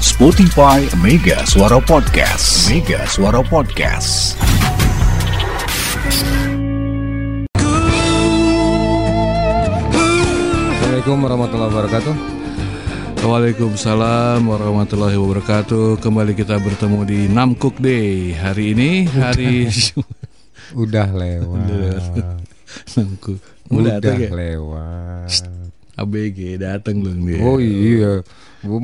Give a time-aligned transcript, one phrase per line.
[0.00, 2.68] Spotify Mega Suara Podcast.
[2.68, 4.36] Mega Suara Podcast.
[9.86, 12.14] Assalamualaikum warahmatullahi wabarakatuh.
[13.26, 16.02] Waalaikumsalam warahmatullahi wabarakatuh.
[16.02, 18.34] Kembali kita bertemu di Namcook Day.
[18.34, 19.70] Hari ini hari
[20.74, 22.26] Udah lewat.
[22.98, 23.38] Namcook.
[23.70, 24.30] Udah, datang ya?
[24.34, 25.30] lewat.
[25.96, 27.38] ABG datang dong dia.
[27.40, 28.20] Oh iya.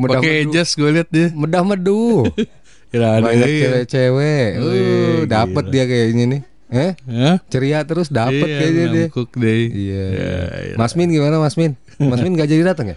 [0.09, 1.29] Pakai jas gue liat dia.
[1.35, 2.27] Medah medu.
[2.93, 3.61] Banyak iya.
[3.65, 4.49] cewek-cewek.
[4.61, 5.73] Wih, Uh, dapat gila.
[5.73, 6.43] dia kayaknya nih.
[6.73, 6.91] Eh?
[7.09, 7.37] Hah?
[7.53, 9.07] Ceria terus dapat Iya, kayaknya dia.
[9.37, 9.63] Day.
[9.69, 10.05] Iya.
[10.09, 10.37] Ya,
[10.73, 10.75] ya.
[10.81, 11.77] Mas Min gimana Mas Min?
[12.01, 12.97] Mas Min gak jadi datang ya?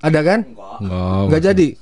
[0.00, 0.40] Ada kan?
[0.84, 1.76] Oh, Gak jadi.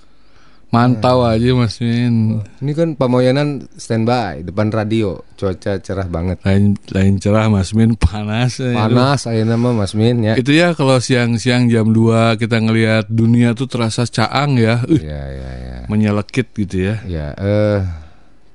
[0.74, 2.42] Mantau aja Mas Min.
[2.58, 5.22] Ini kan Pamoyanan standby depan radio.
[5.34, 6.42] Cuaca cerah banget.
[6.42, 8.58] Lain lain cerah Mas Min panas.
[8.58, 8.74] ya.
[8.74, 10.34] Panas ayo nama Mas Min ya.
[10.34, 14.82] Itu ya kalau siang-siang jam 2 kita ngelihat dunia tuh terasa caang ya.
[14.82, 15.78] Uh, Ya ya ya.
[15.86, 16.96] menyelekit gitu ya.
[17.04, 17.80] Ya, eh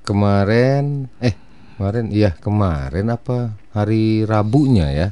[0.03, 1.37] kemarin eh
[1.75, 5.07] kemarin iya kemarin apa hari Rabunya ya.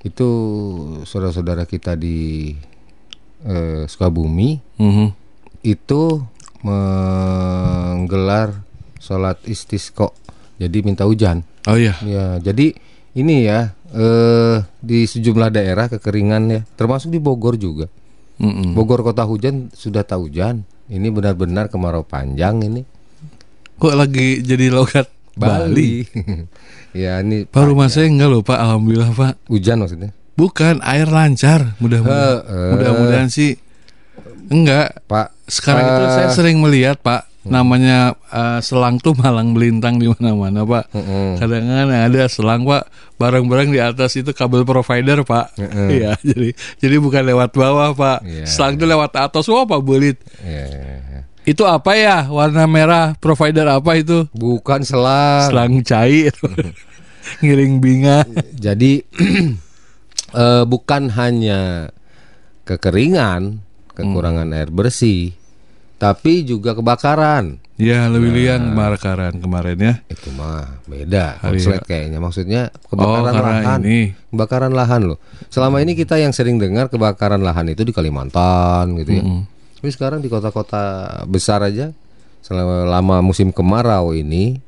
[0.00, 0.28] Itu
[1.04, 2.50] saudara-saudara kita di
[3.40, 5.19] eh, Sukabumi Mhm.
[5.60, 6.24] Itu
[6.60, 8.64] menggelar
[9.00, 10.12] sholat istisqa.
[10.60, 11.40] Jadi minta hujan.
[11.64, 11.96] Oh iya.
[12.04, 12.76] Ya, jadi
[13.16, 17.88] ini ya eh di sejumlah daerah kekeringan ya, termasuk di Bogor juga.
[18.40, 18.72] Mm-mm.
[18.72, 20.64] Bogor kota hujan sudah tak hujan.
[20.90, 22.82] Ini benar-benar kemarau panjang ini.
[23.80, 25.08] Kok lagi jadi logat
[25.38, 26.04] Bali?
[27.02, 29.32] ya ini Pak rumah saya enggak loh Pak, alhamdulillah Pak.
[29.48, 30.10] hujan maksudnya.
[30.36, 32.48] Bukan air lancar, mudah-mudahan.
[32.48, 32.70] Heeh.
[32.76, 33.60] Mudah-mudahan sih
[34.50, 35.00] enggak.
[35.06, 36.12] Pak, Sekarang itu Eh.
[36.12, 40.84] saya sering melihat Pak, namanya eh, selang tuh malang melintang di mana-mana Pak.
[40.92, 41.38] Mm-mm.
[41.38, 42.84] Kadang-kadang ada selang Pak,
[43.16, 45.56] barang-barang di atas itu kabel provider Pak.
[45.88, 48.18] Iya, jadi jadi bukan lewat bawah Pak.
[48.22, 48.44] Iya.
[48.44, 50.20] Selang itu lewat atas, wah Pak belit.
[50.42, 51.20] ya, ya, ya.
[51.40, 52.28] Itu apa ya?
[52.28, 54.28] Warna merah provider apa itu?
[54.30, 55.48] bukan selang.
[55.48, 56.30] Selang cair.
[57.42, 58.22] Ngiring binga.
[58.54, 59.00] Jadi
[60.36, 61.90] eh, bukan hanya
[62.64, 63.64] kekeringan,
[64.00, 65.36] kekurangan air bersih,
[65.96, 67.60] tapi juga kebakaran.
[67.80, 69.94] Ya, lebih liang kebakaran kemarin ya.
[70.06, 72.20] Itu mah beda konslet kayaknya.
[72.20, 73.80] Maksudnya Oh, kebakaran karena lahan.
[73.80, 74.00] ini.
[74.28, 75.18] Kebakaran lahan loh.
[75.48, 79.24] Selama ini kita yang sering dengar kebakaran lahan itu di Kalimantan gitu ya.
[79.80, 81.88] Tapi sekarang di kota-kota besar aja
[82.44, 84.60] selama lama musim kemarau ini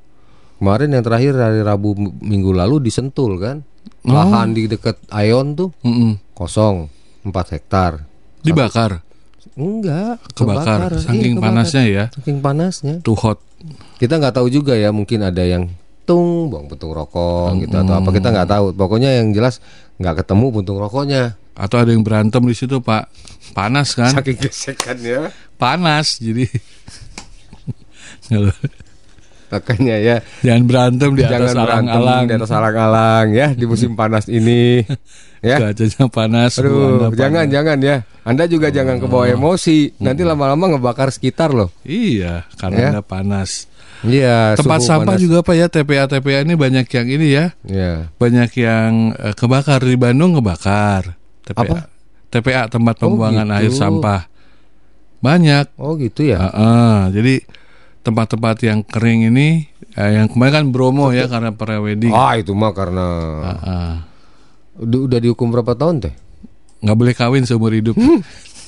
[0.57, 3.61] kemarin yang terakhir hari Rabu minggu lalu di Sentul kan.
[4.03, 6.17] Lahan di dekat Ayon tuh Mm-mm.
[6.33, 6.89] kosong
[7.23, 8.03] 4 hektar.
[8.41, 9.05] Dibakar,
[9.53, 11.01] Enggak, kebakar, kebakaran.
[11.03, 11.47] saking Iya, kebakar.
[11.51, 12.05] panasnya ya.
[12.15, 12.95] Saking panasnya.
[13.03, 13.39] Too hot.
[13.99, 15.69] Kita nggak tahu juga ya, mungkin ada yang
[16.03, 18.67] tung buang puntung rokok gitu atau apa kita nggak tahu.
[18.75, 19.63] Pokoknya yang jelas
[20.03, 21.39] nggak ketemu puntung rokoknya.
[21.53, 23.13] Atau ada yang berantem di situ, Pak.
[23.53, 24.09] Panas kan?
[24.11, 25.31] Saking gesekannya.
[25.61, 26.49] Panas, jadi
[29.53, 32.25] Makanya ya jangan berantem di atas alang-alang.
[32.25, 34.81] di atas alang-alang ya di musim panas ini.
[35.45, 35.61] ya.
[35.61, 36.57] Cuacanya panas.
[36.57, 37.53] Aduh, jangan panas.
[37.53, 37.97] jangan ya.
[38.25, 40.01] Anda juga jangan kebawa emosi.
[40.01, 41.69] Nanti lama-lama ngebakar sekitar loh.
[41.85, 42.57] Iya, Ya.
[42.57, 43.69] karena Anda panas.
[44.03, 45.23] Iya, Tempat sampah panas.
[45.23, 47.45] juga Pak ya, TPA TPA ini banyak yang ini ya.
[47.63, 48.11] Ya.
[48.17, 51.15] Banyak yang eh, kebakar di Bandung kebakar.
[51.45, 51.61] TPA.
[51.63, 51.77] Apa?
[52.33, 53.59] TPA tempat pembuangan gitu.
[53.61, 54.27] air sampah.
[55.23, 55.79] Banyak.
[55.79, 56.39] Oh gitu ya.
[56.51, 57.35] Heeh, jadi
[58.03, 62.11] tempat-tempat yang kering ini eh, yang kemarin kan Bromo ya karena prewedding.
[62.11, 63.07] Ah, itu mah karena
[63.47, 63.93] Heeh.
[64.83, 66.15] udah, udah dihukum berapa tahun teh?
[66.83, 67.95] nggak boleh kawin seumur hidup.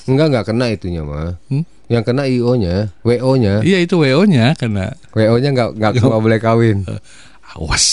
[0.06, 1.34] Enggak enggak kena itunya mah.
[1.50, 1.66] Hmm?
[1.90, 3.60] Yang kena IO-nya, WO-nya.
[3.60, 6.78] Iya itu WO-nya karena WO-nya enggak enggak enggak boleh kawin.
[7.58, 7.86] awas.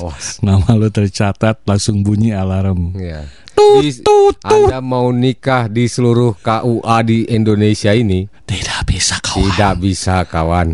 [0.00, 0.40] Awas.
[0.40, 2.96] Nama lu tercatat langsung bunyi alarm.
[3.56, 3.80] Ya.
[3.82, 4.02] Di-
[4.42, 9.42] Anda mau nikah di seluruh KUA di Indonesia ini Tidak bisa kawan.
[9.42, 10.68] tidak bisa kawan.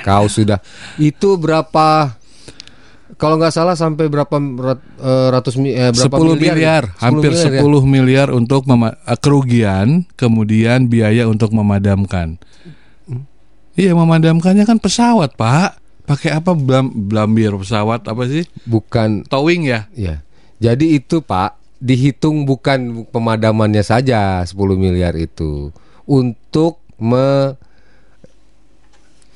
[0.00, 0.58] Kau sudah
[0.96, 2.18] itu berapa?
[3.14, 6.76] Kalau nggak salah sampai berapa rat- eh, ratus eh, berapa 10 miliar, ya?
[6.98, 7.60] 10 hampir miliar ya?
[7.62, 12.42] 10 miliar untuk mema- eh, kerugian, kemudian biaya untuk memadamkan.
[13.72, 15.78] Iya, memadamkannya kan pesawat, Pak.
[16.02, 18.42] Pakai apa blam, blambir pesawat apa sih?
[18.66, 19.86] Bukan Towing ya?
[19.94, 20.18] ya.
[20.58, 25.74] Jadi itu Pak dihitung bukan pemadamannya saja 10 miliar itu
[26.04, 27.58] untuk me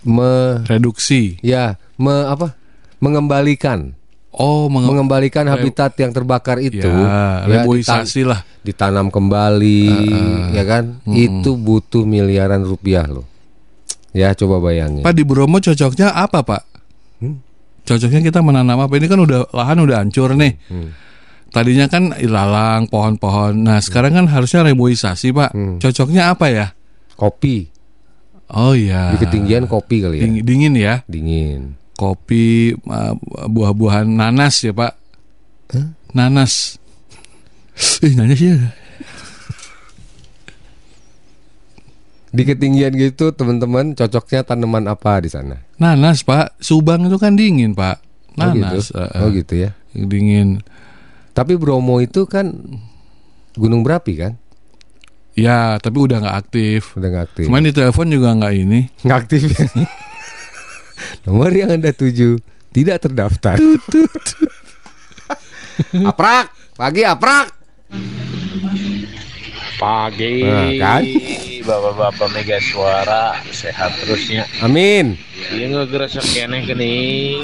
[0.03, 1.43] me Reduksi.
[1.43, 2.55] ya me apa?
[2.97, 3.93] mengembalikan
[4.31, 8.45] Oh, menge- mengembalikan habitat yang terbakar itu ya, ya, reboisasi lah.
[8.61, 9.89] ditanam kembali
[10.53, 13.25] ya kan itu butuh miliaran rupiah loh
[14.13, 16.63] ya coba bayangin Pak di Bromo cocoknya apa, Pak?
[17.83, 18.93] Cocoknya kita menanam apa?
[18.93, 20.57] Ini kan udah lahan udah hancur nih.
[21.57, 23.65] Tadinya kan ilalang, pohon-pohon.
[23.65, 25.57] Nah, sekarang kan harusnya reboisasi, Pak.
[25.81, 26.67] Cocoknya apa ya?
[27.17, 27.73] kopi
[28.53, 29.11] Oh iya.
[29.11, 30.29] Di ketinggian kopi kali ya.
[30.29, 30.95] Ding- dingin ya.
[31.09, 31.75] Dingin.
[31.97, 33.17] Kopi uh,
[33.49, 34.93] buah-buahan nanas ya, Pak.
[36.15, 36.79] Nanas.
[38.07, 38.55] Ih, nanas ya.
[42.31, 45.65] Di ketinggian gitu teman-teman cocoknya tanaman apa di sana?
[45.81, 46.61] Nanas, Pak.
[46.61, 47.97] Subang itu kan dingin, Pak.
[48.37, 48.61] Oh gitu.
[48.63, 48.87] Nanas.
[48.93, 49.21] eh, eh.
[49.25, 49.71] Oh gitu ya.
[49.97, 50.61] Dingin.
[51.37, 52.49] Tapi Bromo itu kan
[53.53, 54.33] gunung berapi kan?
[55.37, 56.97] Ya, tapi udah nggak aktif.
[56.97, 57.45] Udah nggak aktif.
[57.45, 58.81] Kemarin di telepon juga nggak ini.
[59.05, 59.65] Nggak aktif ya.
[61.29, 62.41] Nomor yang anda tuju
[62.73, 63.61] tidak terdaftar.
[66.09, 67.53] aprak, pagi aprak.
[69.77, 71.03] Pagi, Nah, kan?
[71.61, 74.49] bapak-bapak mega suara sehat terusnya.
[74.65, 75.21] Amin.
[75.53, 76.95] Dia ngegeresek keneh gini.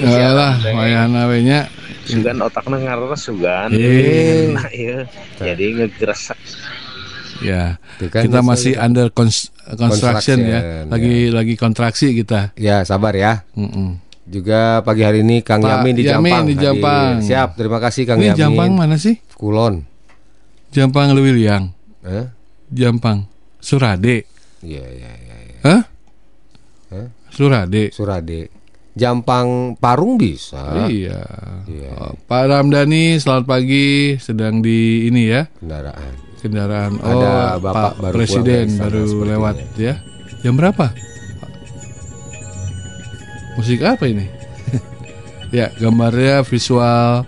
[0.01, 1.69] Yalah, wayahna we nya.
[2.03, 3.69] Sugan otaknya ngares sugan.
[3.71, 4.51] Eh.
[4.51, 5.07] Nah, iya.
[5.39, 6.39] Jadi ngegeresek.
[7.43, 7.75] Ya.
[8.11, 10.59] Kan kita masih under cons- construction, ya.
[10.59, 12.51] Construction, Lagi lagi kontraksi kita.
[12.55, 13.43] Ya sabar ya.
[13.55, 13.99] Mm-mm.
[14.23, 16.43] Juga pagi hari ini Kang Pak Yamin di Yamin Jampang.
[16.47, 16.63] di hadir.
[16.63, 17.13] Jampang.
[17.19, 18.39] Siap, terima kasih Kang Ini Yamin.
[18.39, 19.15] Jampang mana sih?
[19.35, 19.83] Kulon.
[20.71, 21.75] Jampang Lewiliang.
[22.07, 22.25] Eh?
[22.71, 23.27] Jampang.
[23.59, 24.23] Surade.
[24.63, 25.35] Iya, iya, iya.
[25.43, 25.57] iya.
[25.67, 25.81] Hah?
[26.91, 27.07] Hah?
[27.31, 27.91] Surade.
[27.91, 28.47] Surade.
[28.93, 30.85] Jampang Parung bisa.
[30.85, 31.25] Iya.
[31.65, 31.91] Iya.
[31.97, 34.21] Oh, Pak Ramdhani, selamat pagi.
[34.21, 36.13] Sedang di ini ya Kendaraan.
[36.37, 36.91] kendaraan.
[37.01, 39.97] Oh, Ada Bapak Pak baru Presiden baru lewat ya.
[40.45, 40.93] Jam berapa?
[43.57, 44.29] Musik apa ini?
[45.57, 47.25] ya, gambarnya visual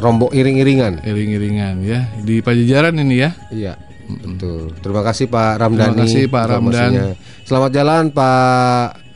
[0.00, 1.04] Rombok iring-iringan.
[1.04, 3.30] iring-iringan ya di Pajajaran ini ya.
[3.52, 3.74] Iya.
[4.10, 4.74] Betul.
[4.82, 5.94] Terima kasih Pak Ramdhani.
[5.94, 6.90] Terima kasih, Pak Ramdan.
[6.90, 7.06] informasinya.
[7.46, 9.09] Selamat jalan Pak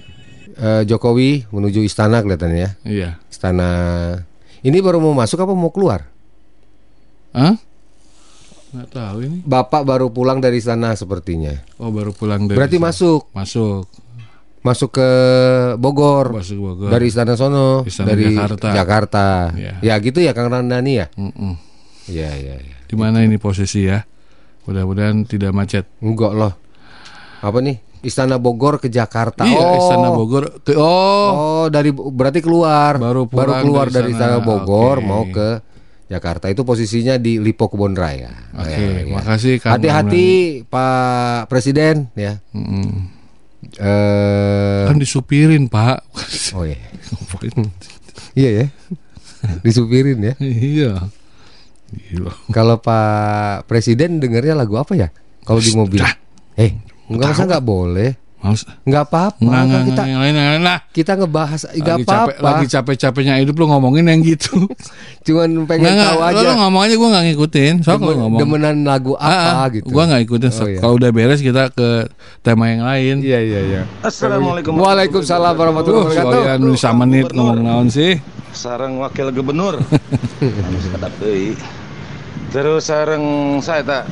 [0.54, 2.70] eh, Jokowi menuju istana kelihatannya ya.
[2.82, 3.10] Iya.
[3.26, 3.70] Istana.
[4.60, 6.08] Ini baru mau masuk apa mau keluar?
[7.34, 7.54] Hah?
[8.70, 9.38] Nggak tahu ini.
[9.44, 11.54] Bapak baru pulang dari istana sepertinya.
[11.78, 12.86] Oh, baru pulang dari Berarti sana.
[12.90, 13.84] masuk, Masuk.
[14.62, 15.08] masuk ke
[15.78, 16.34] Bogor.
[16.34, 16.90] Masuk Bogor.
[16.90, 18.68] Dari istana sono, Istana dari Jakarta.
[18.74, 19.26] Jakarta.
[19.54, 19.72] Ya.
[19.78, 21.06] Ya gitu ya Kang Ramdhani ya.
[21.14, 21.54] Mm-mm.
[22.10, 22.76] Iya iya iya.
[22.84, 24.02] Di mana ini posisi ya?
[24.64, 25.84] Mudah-mudahan tidak macet.
[26.00, 26.52] Enggak loh.
[27.44, 27.78] Apa nih?
[28.04, 29.42] Istana Bogor ke Jakarta.
[29.42, 29.78] Iya, oh.
[29.80, 30.60] Istana Bogor.
[30.60, 33.00] Ke, oh, Oh, dari berarti keluar.
[33.00, 34.14] Baru pulang keluar dari dari.
[34.14, 35.06] Istana Bogor Oke.
[35.06, 35.48] mau ke
[36.06, 36.52] Jakarta.
[36.52, 38.30] Itu posisinya di Lipo Kebon Raya.
[38.54, 39.14] Oke, Ya, ya.
[39.16, 40.26] makasih Kang Hati-hati
[40.68, 42.38] Pak Presiden ya.
[42.52, 43.10] Mm-mm.
[43.80, 46.04] Eh Kan disupirin, Pak.
[46.54, 46.78] oh iya.
[48.36, 48.66] Iya ya.
[49.64, 50.34] Disupirin ya.
[50.44, 51.08] iya.
[52.50, 55.08] Kalau Pak Presiden dengarnya lagu apa ya?
[55.44, 56.00] Kalau di mobil.
[56.54, 58.10] Eh, enggak masa enggak boleh.
[58.44, 58.60] Males.
[58.84, 59.40] Enggak apa-apa.
[59.40, 60.78] Nggak, kan nggak, kita lain lah.
[60.92, 62.44] kita ngebahas enggak Lagi capek, apa-apa.
[62.44, 64.68] lagi capek-capeknya hidup lu ngomongin yang gitu.
[65.24, 66.36] Cuman pengen Nggak, tahu nggak, aja.
[66.36, 67.74] Lu, lu ngomong aja gue gak ngikutin.
[67.80, 68.40] Soalnya Demen- lu ngomong.
[68.44, 69.88] demenan lagu apa Ah, ah, gitu.
[69.88, 70.50] Gua gak ikutin.
[70.52, 70.76] Oh, iya.
[70.76, 71.88] Kalau udah beres kita ke
[72.44, 73.14] tema yang lain.
[73.24, 73.82] Iya iya iya.
[74.04, 74.76] Assalamualaikum.
[74.76, 76.44] Waalaikumsalam warahmatullahi Tuh, wabarakatuh.
[76.44, 78.20] soalnya bisa menit ngomong naon sih.
[78.52, 79.80] Sarang wakil gubernur.
[82.52, 83.24] Terus sareng
[83.58, 84.02] saya tak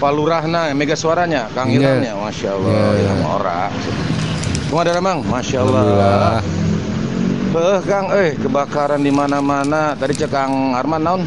[0.00, 2.00] Pak Lurahna mega suaranya Kang Iya.
[2.00, 3.02] Ilhamnya Masya Allah Iya, iya.
[3.04, 3.62] Ilham ora
[4.70, 6.40] Kumaha ada Mang Masya Allah.
[7.50, 11.22] Eh Kang eh kebakaran di mana-mana tadi cek Kang Arman naon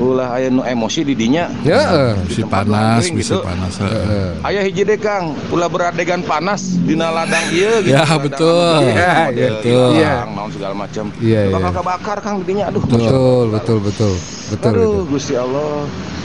[0.00, 1.78] ulah aya nu emosi di dinya Ya.
[1.92, 2.12] eh.
[2.24, 3.44] Bisa tempat panas, laundry bisa gitu.
[3.44, 3.72] panas.
[3.78, 4.30] Eh.
[4.42, 7.92] Ayah hiji deh Kang, ulah beradegan panas di ladang ieu gitu.
[7.92, 8.76] Ya, betul.
[8.88, 9.88] Iya, iya, betul.
[9.94, 11.04] ilang, naon segala macam.
[11.20, 11.54] Iya, iya.
[11.54, 12.82] Bakal kebakar Kang di dinya aduh.
[12.82, 14.12] Betul betul betul
[14.50, 14.70] betul.
[14.74, 15.12] Aduh, betul.
[15.12, 15.84] Gusti Allah.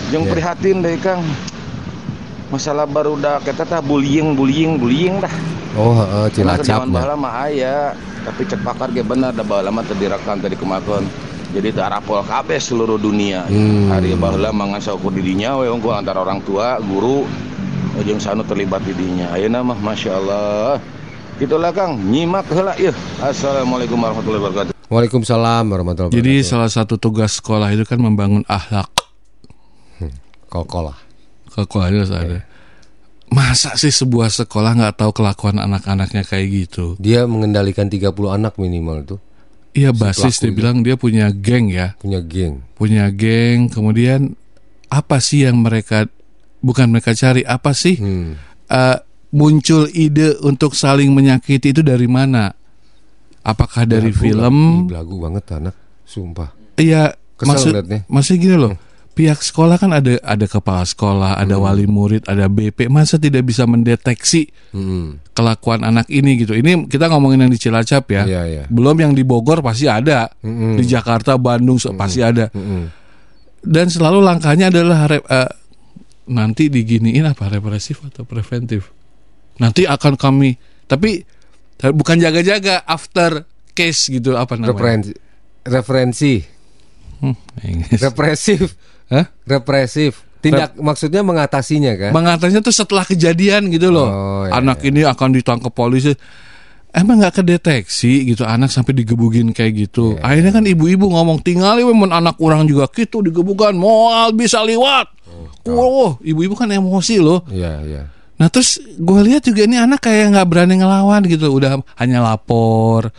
[0.10, 0.32] Jeung Iya.
[0.32, 1.22] prihatin deh Kang.
[2.48, 5.32] Masalah baru dah kita tah bullying bullying bullying dah.
[5.76, 6.96] Oh, heeh, Karena Cilacap kerjaan mah.
[6.96, 7.92] bahala mah aya,
[8.24, 11.04] tapi cek pakar ge bener da bahala mah teu direkan tadi kemakon.
[11.52, 13.44] Jadi teu arapol kabeh seluruh dunia.
[13.46, 13.92] Hmm.
[13.92, 17.28] Hari baheula mangan saukur di dinya we unggul antara orang tua, guru,
[18.00, 19.28] jeung sanu terlibat di dinya.
[19.32, 20.80] Ayeuna mah masyaallah.
[21.38, 22.96] Gitulah Kang, nyimak heula ieu.
[23.20, 24.74] Assalamualaikum warahmatullahi wabarakatuh.
[24.88, 26.50] Waalaikumsalam warahmatullahi Jadi wabarakatuh.
[26.50, 28.90] salah satu tugas sekolah itu kan membangun akhlak.
[30.48, 30.98] Kol-kol lah.
[31.58, 32.46] Sekolah harus ada.
[33.28, 36.96] Masa sih sebuah sekolah nggak tahu kelakuan anak-anaknya kayak gitu?
[36.96, 39.20] Dia mengendalikan 30 anak minimal tuh.
[39.74, 40.58] Iya basis dia itu.
[40.58, 42.64] bilang dia punya geng ya, Punya geng.
[42.74, 43.68] punya geng.
[43.68, 44.34] Kemudian
[44.88, 46.08] apa sih yang mereka
[46.62, 47.44] bukan mereka cari?
[47.44, 48.40] Apa sih Hmm.
[48.66, 48.98] eh,
[49.30, 52.54] muncul ide untuk saling menyakiti itu dari mana?
[53.44, 54.56] Apakah dari Belagu, film?
[54.58, 55.76] Ih, Belagu banget anak.
[56.04, 56.56] Sumpah.
[56.80, 57.76] Iya, maksud
[58.08, 58.74] maksudnya gini loh.
[59.18, 61.66] Pihak sekolah kan ada ada kepala sekolah, ada Hmm.
[61.66, 62.86] wali murid, ada BP.
[62.86, 65.18] Masa tidak bisa mendeteksi Hmm.
[65.34, 66.54] kelakuan anak ini gitu.
[66.54, 68.24] Ini kita ngomongin yang di Cilacap ya.
[68.24, 68.64] Iya, iya.
[68.68, 70.30] Belum yang di Bogor pasti ada.
[70.40, 70.78] Mm-mm.
[70.78, 72.48] Di Jakarta, Bandung so- pasti ada.
[72.50, 72.94] Mm-mm.
[73.60, 75.52] Dan selalu langkahnya adalah re- eh,
[76.28, 78.94] nanti diginiin apa represif atau preventif?
[79.58, 80.54] Nanti akan kami
[80.86, 81.26] tapi
[81.78, 84.72] eh, bukan jaga-jaga after case gitu apa namanya?
[84.72, 85.14] Referensi
[85.64, 86.34] referensi
[87.18, 87.98] Hmm, Inggris.
[88.00, 89.26] represif Hah?
[89.48, 94.08] represif tindak maksudnya mengatasinya kan Mengatasinya tuh setelah kejadian gitu loh.
[94.08, 96.14] Oh, iya, anak ini akan ditangkap polisi.
[96.94, 100.18] Emang nggak kedeteksi gitu anak sampai digebugin kayak gitu.
[100.18, 105.10] Iya, Akhirnya kan ibu-ibu ngomong tinggal men anak orang juga gitu digebukan moal bisa liwat.
[105.68, 107.44] Wow, ibu-ibu kan emosi loh.
[107.52, 108.04] iya iya
[108.38, 113.10] Nah terus gue lihat juga ini anak kayak nggak berani ngelawan gitu, udah hanya lapor,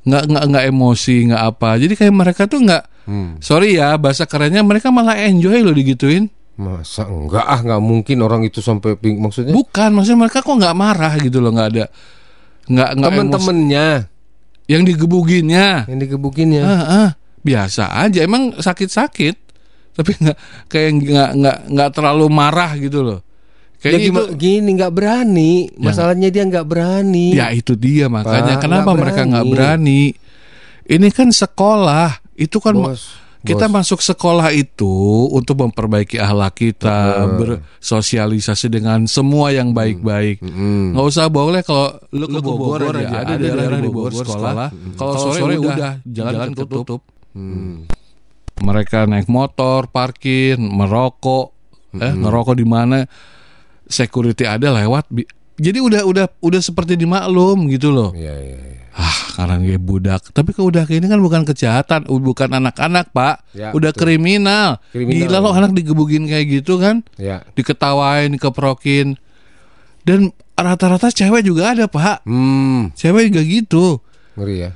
[0.00, 1.70] nggak nggak nggak emosi nggak apa.
[1.76, 3.40] Jadi kayak mereka tuh nggak, Hmm.
[3.42, 6.28] sorry ya bahasa kerennya mereka malah enjoy loh digituin.
[6.54, 10.76] masa enggak ah nggak mungkin orang itu sampai ping maksudnya Bukan, maksudnya mereka kok nggak
[10.76, 11.84] marah gitu loh, nggak ada,
[12.68, 13.86] nggak nggak temen-temennya
[14.68, 17.08] yang digebukinnya, yang digebukinnya ah, ah,
[17.40, 18.20] biasa aja.
[18.20, 19.34] Emang sakit-sakit,
[19.96, 20.36] tapi nggak
[20.68, 23.18] kayak nggak nggak nggak terlalu marah gitu loh.
[23.80, 28.60] Ya Kayaknya itu, gimana gini nggak berani masalahnya dia nggak berani Ya itu dia makanya
[28.60, 30.02] Pak, kenapa nggak mereka nggak berani.
[30.90, 33.14] Ini kan sekolah, itu kan ma- Bos,
[33.46, 33.74] kita bos.
[33.78, 34.90] masuk sekolah itu
[35.30, 40.42] untuk memperbaiki akhlak kita, bersosialisasi dengan semua yang baik-baik.
[40.42, 40.98] Mm.
[40.98, 44.68] Nggak usah boleh kalau lu ke Bogor, aja, ada daerah di Bogor sekolah.
[44.98, 47.00] Kalau sore, udah jalan ketutup.
[47.30, 47.86] Hmm.
[48.60, 51.54] Mereka naik motor, parkir, merokok,
[51.96, 53.06] eh ngerokok di mana?
[53.90, 55.10] Security ada lewat.
[55.60, 58.14] Jadi udah udah udah seperti dimaklum gitu loh.
[58.16, 58.78] Iya, iya, iya.
[58.90, 60.32] Ah, karena dia budak.
[60.32, 63.54] Tapi ke budak ini kan bukan kejahatan, bukan anak-anak, Pak.
[63.54, 64.02] Ya, Udah betul.
[64.08, 64.82] kriminal.
[64.90, 65.44] Kriminal, Gila ya.
[65.44, 67.06] loh anak digebugin kayak gitu kan.
[67.14, 67.44] Ya.
[67.54, 69.14] Diketawain, dikeprokin.
[70.02, 72.24] Dan rata-rata cewek juga ada, Pak.
[72.26, 73.84] Hmm, Cewek juga gitu.
[74.34, 74.70] ngeri ya.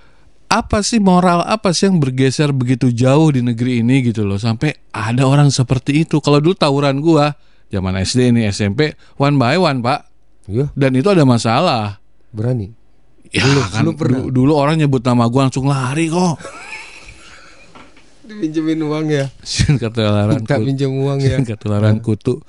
[0.46, 4.76] Apa sih moral apa sih yang bergeser begitu jauh di negeri ini gitu loh sampai
[4.94, 6.22] ada orang seperti itu.
[6.22, 7.34] Kalau dulu tawuran gua
[7.74, 8.80] zaman SD ini SMP
[9.14, 10.00] one by one, Pak.
[10.44, 11.98] Iya, Dan itu ada masalah.
[12.30, 12.70] berani.
[13.28, 14.18] Ya Dulu- kan dulu pernah.
[14.20, 16.38] du- dulu orang nyebut nama gua langsung lari kok.
[18.24, 19.26] Dipinjemin uang ya.
[19.76, 20.64] ketularan Minta kutu.
[20.64, 21.36] pinjam uang ya.
[21.42, 22.34] ketularan kutu.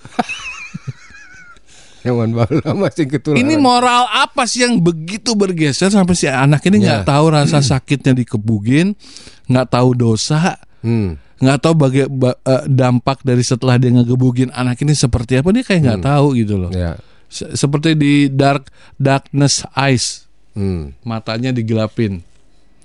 [2.02, 3.42] Hewan bala masih ketularan.
[3.42, 7.08] Ini moral apa sih yang begitu bergeser sampai si anak ini nggak Ya.
[7.08, 8.94] tahu rasa sakitnya dikebugin,
[9.46, 11.18] nggak tahu dosa, Hmm.
[11.36, 15.62] Nggak tahu baga- ba- eh, dampak dari setelah dia ngegebugin anak ini seperti apa dia
[15.62, 16.72] kayak nggak tahu gitu loh.
[16.72, 16.96] Ya.
[17.26, 20.96] Se- Seperti di Dark Darkness Eyes, Hmm.
[21.02, 22.24] matanya digelapin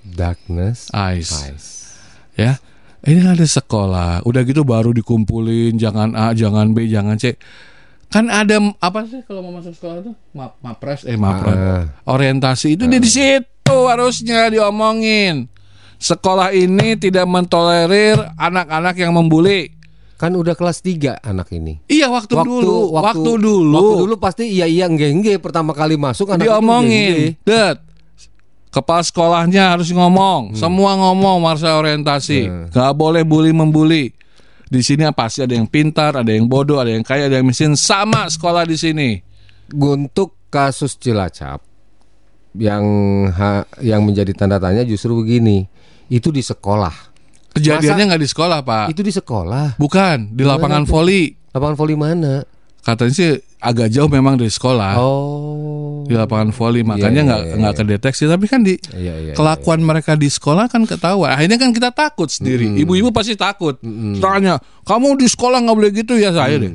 [0.01, 0.89] Darkness.
[0.91, 1.65] eyes, Eyes.
[2.33, 2.57] ya.
[3.01, 7.33] Ini ada sekolah, udah gitu baru dikumpulin jangan A, jangan B, jangan C.
[8.07, 10.11] Kan ada apa sih kalau mau masuk sekolah itu?
[10.33, 11.55] Ma mapres eh mapres.
[11.55, 11.85] Ah.
[12.05, 15.47] Orientasi itu dia di situ harusnya diomongin.
[16.01, 19.69] Sekolah ini tidak mentolerir anak-anak yang membuli.
[20.17, 21.77] Kan udah kelas 3 anak ini.
[21.85, 26.33] Iya waktu, dulu, waktu, dulu, Waktu dulu pasti iya iya enggak enggak pertama kali masuk
[26.33, 27.37] anak diomongin.
[27.45, 27.77] Det.
[28.71, 32.47] Kepala sekolahnya harus ngomong, semua ngomong masa orientasi.
[32.47, 32.65] Hmm.
[32.71, 34.15] Gak boleh bully membuli.
[34.71, 37.75] Di sini pasti ada yang pintar, ada yang bodoh, ada yang kaya, ada yang miskin.
[37.75, 39.19] Sama sekolah di sini.
[39.75, 41.59] Untuk kasus Cilacap
[42.55, 42.83] yang
[43.31, 45.67] ha- yang menjadi tanda tanya justru begini.
[46.11, 46.91] Itu di sekolah.
[47.51, 49.79] Kejadiannya nggak di sekolah pak, Itu di sekolah.
[49.79, 50.91] bukan di lapangan tuh?
[50.91, 51.31] voli.
[51.51, 52.43] Lapangan voli mana?
[52.81, 54.99] Katanya sih agak jauh memang dari sekolah.
[54.99, 56.01] Oh.
[56.01, 57.79] di lapangan voli makanya Iya, nggak iya, nggak iya.
[57.79, 61.93] kedeteksi tapi kan di Iya, iya, kelakuan mereka di sekolah kan ketahuan akhirnya kan kita
[61.93, 63.79] takut sendiri ibu-ibu pasti takut
[64.19, 66.73] tanya kamu di sekolah nggak boleh gitu ya saya deh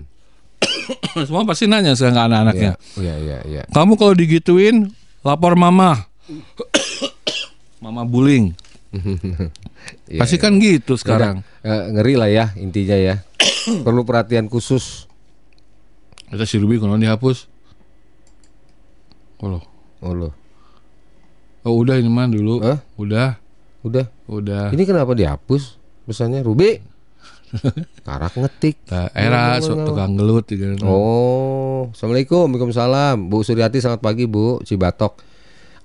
[1.29, 3.63] semua pasti nanya ke Iya, anak-anaknya iya, iya, iya.
[3.69, 4.89] kamu kalau digituin
[5.21, 6.07] lapor mama
[7.85, 8.57] mama bullying
[10.11, 10.43] Iya, pasti iya.
[10.43, 13.23] kan gitu sekarang Udah, eh, ngeri lah ya intinya ya.
[13.87, 15.07] Perlu perhatian khusus.
[16.27, 17.47] kita si Ruby kalau dihapus
[19.39, 19.65] oh, loh.
[20.03, 20.13] Oh
[21.67, 22.83] oh udah ini mah dulu Hah?
[22.99, 23.39] udah
[23.87, 24.07] Udah.
[24.27, 25.79] udah Ini kenapa dihapus?
[26.11, 26.83] Pesannya Ruby.
[28.07, 28.83] Karak ngetik.
[28.91, 30.75] Nah, era so- tukang gelut gitu.
[30.83, 35.23] Oh, assalamualaikum, waalaikumsalam, Bu Suryati, selamat pagi Bu, Cibatok.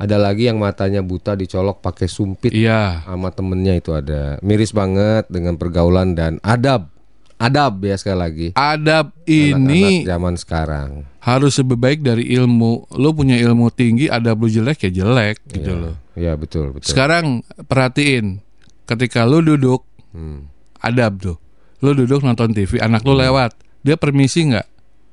[0.01, 3.05] Ada lagi yang matanya buta dicolok pakai sumpit Iya.
[3.05, 4.41] sama temennya itu ada.
[4.41, 6.89] Miris banget dengan pergaulan dan adab,
[7.37, 8.47] adab ya sekali lagi.
[8.53, 11.05] Adab ini zaman sekarang.
[11.21, 12.89] harus lebih baik dari ilmu.
[12.97, 15.93] Lu punya ilmu tinggi, adab lu jelek ya jelek gitu loh.
[16.17, 16.89] Ya betul betul.
[16.89, 18.41] Sekarang perhatiin,
[18.83, 20.49] ketika lu duduk, Hmm.
[20.81, 21.37] adab tuh.
[21.77, 24.65] Lu duduk nonton TV, anak lu lewat, dia permisi nggak?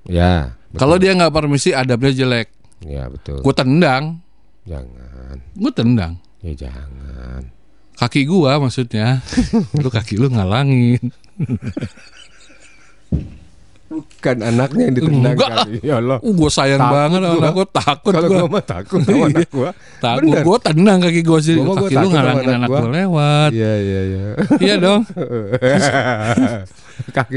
[0.08, 0.56] Ya.
[0.74, 2.48] Kalau dia nggak permisi, adabnya jelek.
[2.78, 3.42] ya betul.
[3.42, 4.24] Gue tendang,
[4.68, 5.36] Jangan.
[5.54, 6.12] gue tendang.
[6.38, 7.42] Ya jangan.
[7.94, 9.18] Kaki gua maksudnya,
[9.74, 11.02] lu kaki lu ngalangin.
[13.88, 15.50] Bukan anaknya yang ditendang Enggak.
[15.64, 15.76] kali.
[15.80, 16.20] Ya Allah.
[16.20, 17.32] Uh, gue sayang Takut banget gua.
[17.32, 19.70] anak gue takut Kalau gue gua mah takut sama anak gua.
[19.98, 20.42] takut Bener.
[20.44, 22.78] gue tendang kaki gue sih Gua mah gua kaki lu takut ngalangin anak gua.
[22.78, 24.24] gue lewat Iya iya iya.
[24.62, 25.02] iya dong
[27.10, 27.36] kaki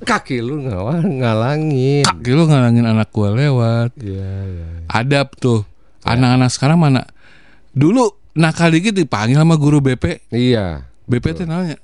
[0.00, 0.54] kaki lu
[1.14, 2.04] ngalangin.
[2.04, 4.66] kaki lu ngalangin anak gue lewat Iya iya.
[4.84, 5.77] adab tuh Ya.
[6.02, 7.02] Anak-anak sekarang mana
[7.70, 10.86] dulu nakal dikit dipanggil sama guru BP Iya.
[11.04, 11.78] BP teh namanya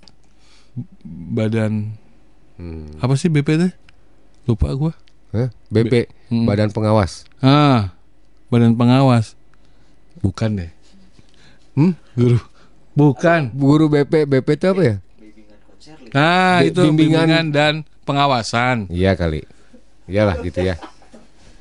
[1.05, 1.95] badan
[2.55, 2.87] Hmm.
[2.99, 3.73] apa sih BP teh
[4.45, 4.95] lupa gue
[5.33, 5.51] Hah?
[5.67, 6.47] BP, Hmm.
[6.47, 7.27] Badan Pengawas.
[7.41, 7.91] ah
[8.47, 9.35] badan pengawas
[10.21, 10.71] bukan deh
[11.75, 11.99] Hmm?
[12.15, 12.39] guru
[12.95, 14.97] bukan Guru BP, BP itu apa ya?
[16.15, 19.43] nah itu bimbingan- bimbingan dan pengawasan Iya kali.
[20.05, 20.77] Iyalah gitu ya.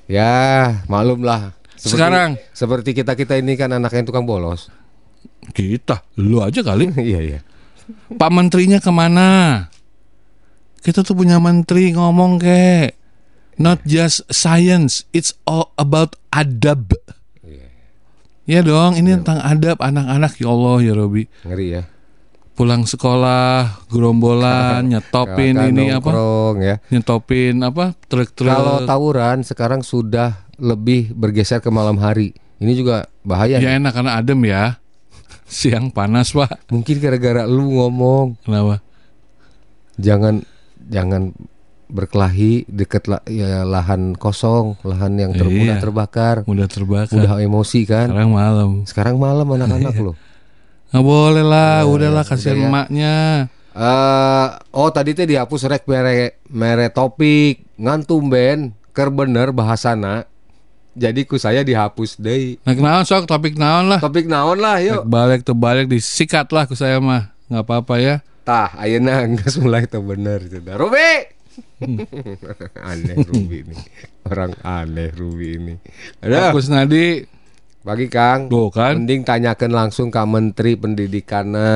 [0.05, 0.33] Ya,
[0.85, 1.55] maklum lah.
[1.83, 2.29] Seperti- Sekarang.
[2.55, 4.71] seperti kita kita ini kan anaknya tukang bolos.
[5.51, 7.39] kita lu aja kali iya iya.
[8.09, 9.67] Pak Menterinya ke mana?
[10.79, 12.95] Kita tuh punya menteri ngomong kek.
[13.59, 16.95] Not just science, it's all about adab.
[18.43, 21.23] Ya dong, ini tentang adab anak-anak ya Allah ya Robi.
[21.43, 21.83] Ngeri ya.
[22.53, 26.11] Pulang sekolah, gerombolan, nyetopin ini apa?
[26.59, 26.75] ya.
[26.87, 27.95] Nyetopin apa?
[28.07, 28.51] Truk-truk.
[28.51, 32.31] Kalau tawuran sekarang sudah lebih bergeser ke malam hari.
[32.57, 33.59] Ini juga bahaya.
[33.59, 33.83] ya nih.
[33.83, 34.79] enak karena adem ya.
[35.45, 36.71] Siang panas, Pak.
[36.71, 38.79] Mungkin gara-gara lu ngomong Kenapa?
[39.95, 40.41] jangan
[40.83, 41.35] jangan
[41.87, 45.59] berkelahi dekat la- ya, lahan kosong, lahan yang ter- Iya.
[45.59, 47.13] mudah terbakar, Mudah terbakar.
[47.13, 48.09] mudah emosi kan.
[48.09, 48.69] Sekarang malam.
[48.87, 50.13] Sekarang malam anak-anak lo.
[50.89, 52.65] Nggak boleh lah, udahlah udah kasihan ya.
[52.65, 53.15] emaknya.
[53.73, 60.25] Eh, oh tadi teh dihapus rek mere mere topik ngantum ben ker bener bahasana.
[60.93, 62.61] Jadi ku saya dihapus deui.
[62.61, 63.97] Nah, kenaon sok topik naon lah.
[63.97, 65.01] Topik naon lah yuk.
[65.09, 69.87] balik tuh balik disikat lah ke saya mah nggak apa-apa ya Tah, ayeuna geus mulai
[69.87, 70.75] teu bener cenah.
[70.75, 71.31] Ruby.
[72.91, 73.75] aneh Ruby ini.
[74.27, 75.73] Orang aneh Ruby ini.
[76.19, 77.23] Aduh, Fokus nadi
[77.83, 78.47] bagi Kang.
[78.51, 81.71] tuh kan Mending tanyakan langsung ke Menteri Pendidikanna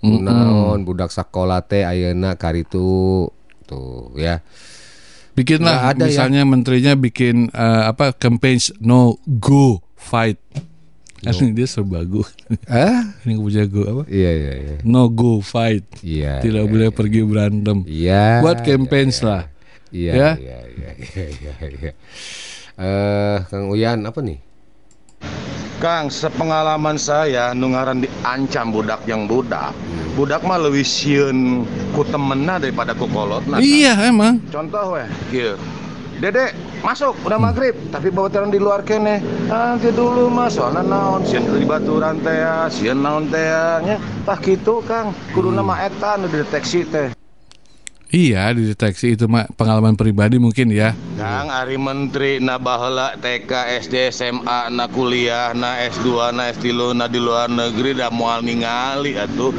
[0.00, 3.28] kunaon budak sekolah teh ayeuna karitu
[3.64, 4.44] tuh ya.
[5.34, 6.08] Bikin lah Nggak ada ya.
[6.08, 10.38] misalnya menterinya bikin eh, apa campaign no go fight
[11.20, 12.20] kan dia serba go
[12.68, 14.76] Ah, ini punya go apa iya iya iya.
[14.84, 16.44] no go fight Iya.
[16.44, 16.96] tidak iya, boleh iya.
[16.96, 18.24] pergi berantem Iya.
[18.44, 19.42] buat iya, campaigns iya, lah
[19.94, 20.30] Iya, Ya.
[20.36, 21.92] iya, iya, iya, iya, iya.
[22.74, 24.42] Eh, Kang Uyan apa nih?
[25.84, 29.76] Kang, sepengalaman saya nungaran diancam budak yang budak.
[30.16, 33.60] Budak mah leuwih sieun ku temenna daripada ku kolotna.
[33.60, 35.60] Iya emang Contoh weh, kieu.
[36.24, 39.20] Dedek, masuk udah maghrib, tapi bawa terang di luar kene.
[39.52, 43.84] Ah, nanti dulu mas, soalnya naon, sieun di baturan teh, ya, sieun naon teh ya,
[43.84, 44.00] nya.
[44.24, 47.12] Tah kitu Kang, kudu nama eta nu dideteksi teh.
[48.14, 49.18] Iya dideteksi.
[49.18, 50.94] Itu mah pengalaman pribadi mungkin ya.
[51.18, 53.50] Kang Ari Menteri na baheula TK
[53.82, 59.18] SD SMA na kuliah na S2 na S3 na di luar negeri da moal ningali
[59.18, 59.50] atuh.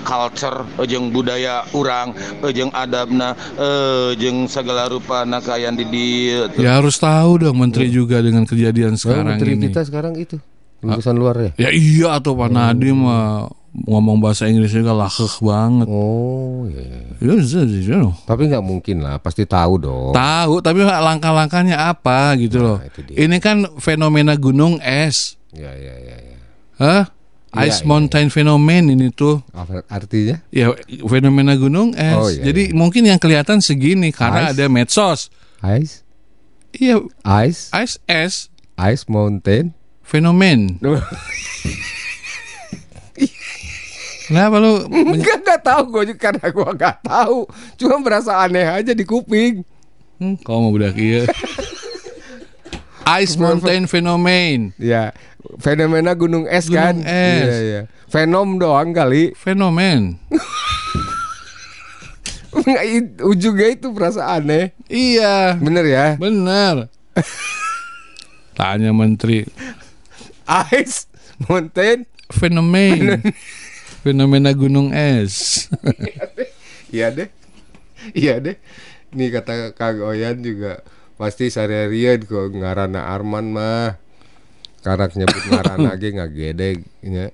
[0.00, 2.16] Culture jeung budaya urang
[2.56, 7.92] jeung adabna eh, jeung segala rupa na kayan di dieu ya harus tahu dong menteri
[7.92, 9.68] juga dengan kejadian Oh, sekarang Menteri ini.
[9.68, 10.40] kita sekarang itu
[10.80, 11.50] lulusan luar ya.
[11.60, 15.86] Ya iya atau Pak Nadiem mah ngomong bahasa Inggris juga lakeh banget.
[15.86, 16.82] Oh, iya.
[17.22, 18.00] Ya, ya, ya, ya.
[18.26, 20.10] Tapi nggak mungkin lah, pasti tahu dong.
[20.10, 22.78] Tahu, tapi langkah-langkahnya apa gitu loh.
[22.82, 23.16] Nah, dia.
[23.26, 25.38] Ini kan fenomena gunung es.
[25.54, 26.38] Ya, ya, ya, ya.
[26.80, 27.04] Hah?
[27.50, 29.42] Iya, Ice iya, mountain phenomenon ini tuh.
[29.90, 30.38] Artinya?
[30.54, 30.70] Ya
[31.10, 32.14] fenomena gunung es.
[32.14, 32.74] Oh, iya, Jadi iya.
[32.78, 34.54] mungkin yang kelihatan segini karena Ice?
[34.54, 35.20] ada medsos.
[35.62, 36.06] Ice,
[36.70, 38.46] Iya, ice, ice es
[38.78, 39.74] ice mountain.
[40.06, 40.78] fenomen.
[44.30, 44.86] Kenapa lu
[45.18, 47.38] Enggak nggak tahu gue juga karena gue nggak tahu.
[47.74, 49.66] Cuma berasa aneh aja di kuping.
[50.22, 51.26] Hmm, kau mau budak iya.
[53.18, 54.70] Ice mountain phenomenon.
[54.78, 55.10] Ya,
[55.58, 56.94] fenomena gunung es kan.
[57.02, 57.42] Gunung es.
[57.42, 57.82] Iya, iya.
[58.06, 59.34] Fenom doang kali.
[59.34, 60.14] Fenomen.
[63.26, 64.70] Ujungnya itu berasa aneh.
[64.86, 66.06] Iya, Bener ya?
[66.18, 66.86] benar.
[68.54, 69.42] Tanya menteri.
[70.70, 71.10] Ice
[71.50, 72.06] mountain.
[72.30, 73.26] Fenomen.
[74.00, 75.68] Fenomena gunung es.
[76.90, 77.30] Iya deh.
[78.18, 78.58] Iya deh.
[79.14, 80.82] Nih kata Kang Oyan juga
[81.14, 83.94] pasti sehari-harian kok ngarana Arman mah.
[84.82, 87.30] Karak nyebut ngarana ge ngagedeg nya.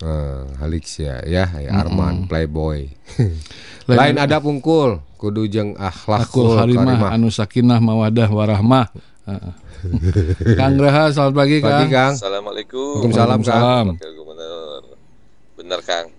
[0.00, 2.90] Eh, Halixia ya, ya Arman Playboy.
[3.86, 8.90] Lain ada pungkul, kudu jeung Akul akhlakul harimah anu sakinah mawadah warahmah.
[9.30, 9.54] Heeh.
[10.56, 11.92] Kang Graha, selamat pagi, Pagi Kang.
[11.92, 12.12] Kang.
[12.16, 13.00] Assalamualaikum.
[13.00, 13.86] Waalaikumsalam Kang.
[15.70, 16.10] Bener Kang.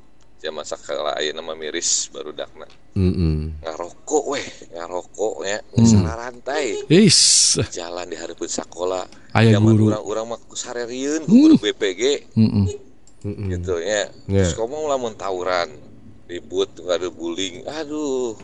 [0.42, 2.64] Masak kala aya nama miris baru dakna.
[2.96, 3.60] Mm-mm.
[3.60, 5.86] ngarokok weh ngarokok ya Hmm.
[5.86, 7.56] salah rantai Is.
[7.72, 9.92] jalan di harapan sekolah Aya Zaman guru.
[9.92, 12.68] orang-orang mah sarerieun ku guru BPG Mm-mm.
[13.24, 13.48] Mm-mm.
[13.50, 14.44] gitu ya Ya.
[14.44, 15.72] terus kamu lamun tawuran
[16.28, 18.36] ribut ada bullying aduh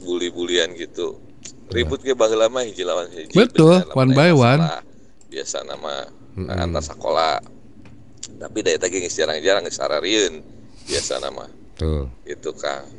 [0.00, 1.18] bully-bulian gitu
[1.70, 4.62] ribut ke baheula mah hiji lawan hiji Betul, one by one.
[5.28, 7.38] biasa nama nah, antar sekolah
[8.38, 10.40] tapi tadi geus jarang-jarang geus sararieun
[10.86, 11.44] biasa nama.
[11.78, 12.10] Tuh.
[12.26, 12.90] itu kang.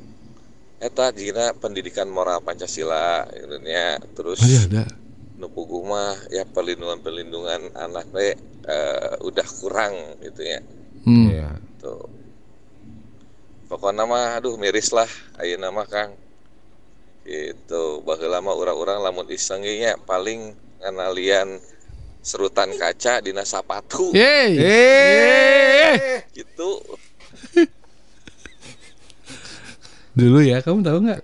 [0.80, 3.28] Eta jika pendidikan moral pancasila
[3.60, 4.86] nya terus Ada ada.
[5.36, 10.60] nupugu mah ya perlindungan perlindungan anak teh eh, udah kurang gitu ya.
[11.04, 11.28] Hmm.
[11.28, 11.50] Iya.
[11.84, 12.08] tuh.
[13.68, 15.08] Pokoknya mah aduh miris lah.
[15.44, 16.16] Ayo nama kang.
[17.28, 18.00] Gitu.
[18.08, 21.60] Baheula mah urang-urang lamun iseng ge nya paling nganalian
[22.20, 24.56] serutan kaca dina sapatu Yeay.
[26.32, 26.70] Gitu
[30.10, 31.22] Dulu ya, kamu tahu nggak?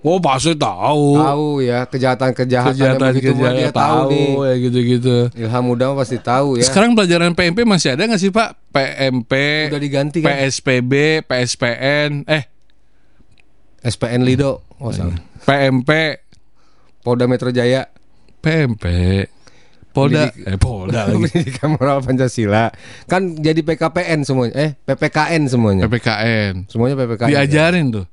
[0.00, 1.20] Oh pasti tahu.
[1.20, 4.32] Tahu ya kejahatan-kejahatan yang Kejahatan begitu kejahatan dia tahu nih.
[4.32, 5.16] ya gitu-gitu.
[5.36, 6.64] Ilham Muda pasti tahu ya.
[6.64, 8.72] Sekarang pelajaran PMP masih ada nggak sih Pak?
[8.72, 9.32] PMP,
[9.68, 10.32] Udah diganti kan?
[10.32, 10.92] PSPB,
[11.28, 12.48] PSPN, eh
[13.84, 14.64] SPN Lido.
[14.80, 15.18] Oh salah.
[15.44, 15.90] PMP,
[17.04, 17.84] Polda Metro Jaya.
[18.40, 18.84] PMP,
[19.92, 22.64] Polda, Pendidik- eh Polda lagi, Pendidikan Moral Pancasila.
[23.04, 24.54] Kan jadi PKPN semuanya.
[24.56, 25.82] Eh, PPKN semuanya.
[25.86, 26.52] PPKN.
[26.66, 27.28] Semuanya PPKN.
[27.28, 28.06] Diajarin tuh,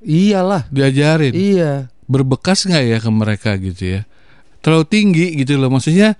[0.00, 0.66] Iyalah.
[0.70, 1.34] diajarin.
[1.34, 1.72] Iya.
[2.04, 4.00] Berbekas nggak ya ke mereka gitu ya?
[4.58, 6.16] Terlalu tinggi gitu loh, maksudnya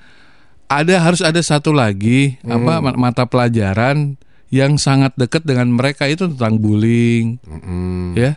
[0.68, 6.28] ada harus ada satu lagi apa ma- mata pelajaran yang sangat dekat dengan mereka itu
[6.28, 8.12] tentang bullying, Mm-mm.
[8.12, 8.36] ya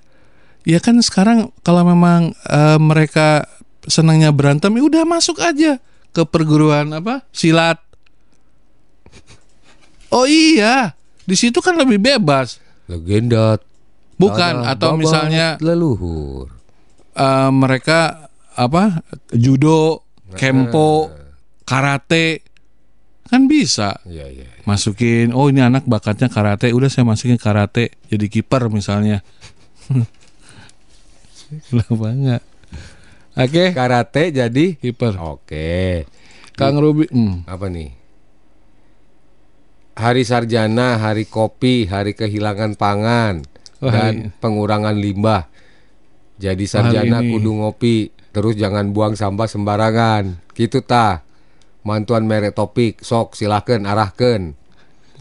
[0.63, 3.43] ya kan sekarang kalau memang eh, mereka
[3.83, 5.79] senangnya berantem ya udah masuk aja
[6.11, 7.23] ke perguruan apa?
[7.31, 7.79] Silat.
[10.11, 10.91] Oh iya
[11.23, 12.59] di situ kan lebih bebas.
[12.91, 13.55] Legenda.
[14.19, 16.51] bukan atau misalnya leluhur.
[17.17, 19.01] eh, mereka apa?
[19.33, 20.05] Judo
[20.37, 21.09] kempo
[21.65, 22.45] karate.
[23.31, 23.97] Kan bisa.
[24.03, 24.47] Iya, iya.
[24.67, 29.23] masukin oh ini anak bakatnya karate udah saya masukin karate jadi kiper misalnya.
[31.71, 32.43] Kenapa enggak
[33.33, 36.05] oke Karate jadi kiper Oke.
[36.53, 37.45] Kang Ruby hmm.
[37.45, 37.95] Apa nih?
[39.91, 43.43] Hari Sarjana, Hari Kopi, Hari Kehilangan Pangan,
[43.81, 45.49] Oh, dan hari- pengurangan limbah.
[46.37, 50.41] Jadi sarjana kudu ngopi, terus jangan buang sampah sembarangan.
[50.53, 51.21] Gitu tah.
[51.81, 54.53] Mantuan merek topik, sok silakan arahkan.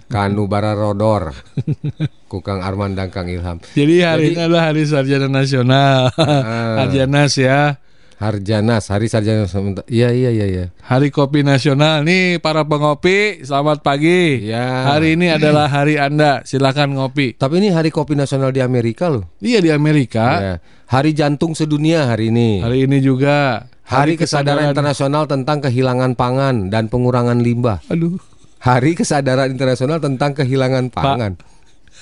[0.07, 1.33] Kanu Bararodor.
[2.31, 3.59] Kukang Arman dan Kang Ilham.
[3.73, 6.85] jadi hari ini adalah hari sarjana nasional Ah.
[6.85, 7.81] Harjanas ya
[8.21, 9.89] Harjanas, Hari Sarjana sementara.
[9.89, 10.65] Iya, iya, iya, iya.
[10.79, 14.93] hari kopi nasional nih para pengopi selamat pagi Ya.
[14.93, 19.25] hari ini adalah hari anda silakan ngopi Tapi ini Hari Kopi Nasional di Amerika loh.
[19.41, 20.55] iya di Amerika Ya.
[20.87, 22.61] Hari Jantung Sedunia hari ini.
[22.61, 27.81] hari ini juga Hari Kesadaran Internasional tentang Kehilangan Pangan dan Pengurangan Limbah.
[27.89, 28.21] aduh
[28.61, 31.41] Hari Kesadaran Internasional tentang Kehilangan Pangan.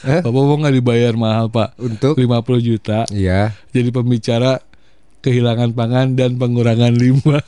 [0.02, 0.22] Eh?
[0.22, 4.62] Bapak mau nggak dibayar mahal pak Untuk 50 juta ya, jadi pembicara
[5.22, 7.42] kehilangan pangan dan pengurangan limbah.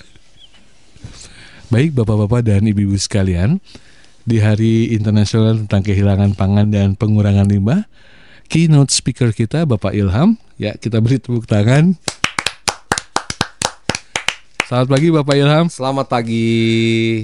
[1.71, 3.63] Baik bapak-bapak dan ibu-ibu sekalian,
[4.27, 7.87] di Hari Internasional tentang kehilangan pangan dan pengurangan limbah,
[8.51, 11.95] keynote speaker kita Bapak Ilham, ya kita beri tepuk tangan.
[14.67, 15.67] Selamat pagi Bapak Ilham.
[15.67, 16.49] selamat pagi.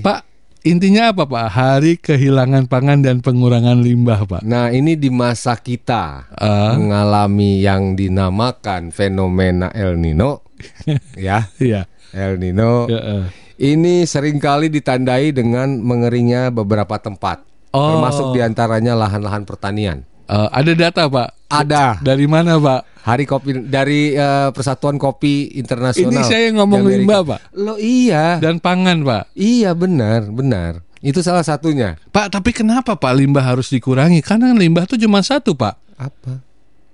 [0.03, 0.26] Pak,
[0.67, 1.47] intinya apa Pak?
[1.49, 4.43] Hari kehilangan pangan dan pengurangan limbah Pak.
[4.43, 6.75] Nah, ini di masa kita Ah.
[6.75, 10.43] mengalami yang dinamakan fenomena El Nino
[11.17, 11.87] ya, Iya.
[12.11, 12.91] El Nino.
[12.91, 13.25] Ya, eh.
[13.57, 17.41] Ini sering kali ditandai dengan mengeringnya beberapa tempat,
[17.73, 17.97] Oh.
[17.97, 20.05] termasuk di antaranya lahan-lahan pertanian.
[20.27, 21.29] Eh, ada data Pak?
[21.47, 23.07] Ada Dari mana Pak?
[23.07, 26.11] Hari Kopi dari eh, Persatuan Kopi Internasional.
[26.11, 27.41] Ini saya ngomong limbah, Pak.
[27.55, 28.43] Lo iya.
[28.43, 29.31] Dan pangan Pak.
[29.39, 30.83] Iya benar, benar.
[30.99, 31.95] Itu salah satunya.
[32.11, 34.19] Pak, tapi kenapa Pak limbah harus dikurangi?
[34.27, 35.79] Karena limbah tuh cuma satu Pak.
[35.95, 36.43] Apa?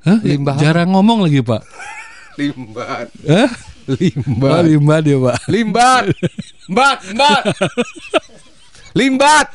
[0.05, 0.21] Hah?
[0.21, 1.64] Limbah Jarang ngomong lagi Pak.
[2.40, 3.09] Limbah.
[3.09, 3.51] Hah?
[3.88, 4.51] Limbah.
[4.53, 5.37] Oh, limbah dia Pak.
[5.49, 6.05] Limbat.
[6.68, 7.42] Mbat, mbat.
[9.01, 9.47] Limbat.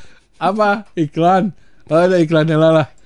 [0.42, 0.90] Apa?
[0.98, 1.54] Iklan.
[1.88, 2.97] Oh, ada iklannya lah.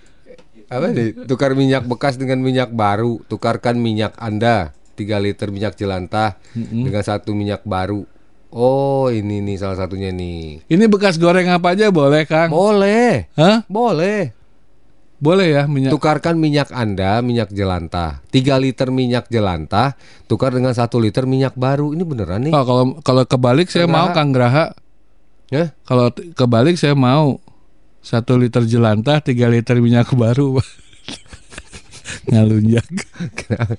[0.72, 1.28] Apa nih?
[1.28, 3.20] Tukar minyak bekas dengan minyak baru.
[3.28, 8.08] Tukarkan minyak Anda 3 liter minyak jelantah dengan satu minyak baru.
[8.56, 10.64] Oh, ini nih salah satunya nih.
[10.72, 12.52] Ini bekas goreng apa aja boleh Kang?
[12.52, 13.28] Boleh.
[13.36, 13.68] Hah?
[13.68, 14.32] Boleh.
[15.20, 15.92] Boleh ya minyak.
[15.92, 18.24] Tukarkan minyak Anda, minyak jelantah.
[18.32, 20.00] 3 liter minyak jelantah,
[20.32, 21.92] tukar dengan 1 liter minyak baru.
[21.92, 22.56] Ini beneran nih.
[22.56, 24.08] Oh, kalau kalau kebalik saya Kang mau.
[24.16, 24.72] Kang Graha.
[25.52, 25.76] Ya?
[25.84, 27.41] Kalau kebalik saya mau
[28.02, 30.58] satu liter jelantah, tiga liter minyak baru.
[32.30, 32.86] Ngalunjak.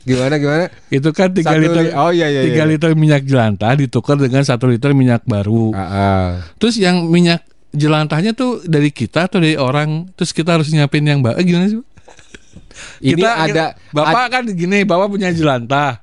[0.09, 0.67] gimana gimana?
[0.89, 2.65] Itu kan 3 Satu liter li- oh, iya, iya, 3 iya.
[2.65, 5.71] liter minyak jelantah ditukar dengan 1 liter minyak baru.
[5.77, 6.27] Ah, ah.
[6.59, 10.11] Terus yang minyak jelantahnya tuh dari kita atau dari orang?
[10.17, 11.83] Terus kita harus nyiapin yang baru gimana sih?
[13.05, 16.01] Ini kita, ada Bapak kan gini, Bapak punya jelantah.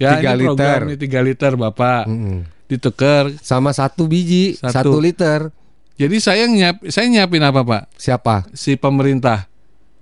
[0.00, 0.80] Ya, Tiga ini liter.
[0.96, 2.08] 3 liter Bapak.
[2.08, 2.38] Mm-mm.
[2.64, 3.30] Ditukar.
[3.44, 4.90] sama satu biji, Satu.
[4.90, 5.52] satu, liter.
[5.94, 7.82] Jadi saya nyiap saya nyiapin apa, Pak?
[7.94, 8.50] Siapa?
[8.50, 9.46] Si pemerintah.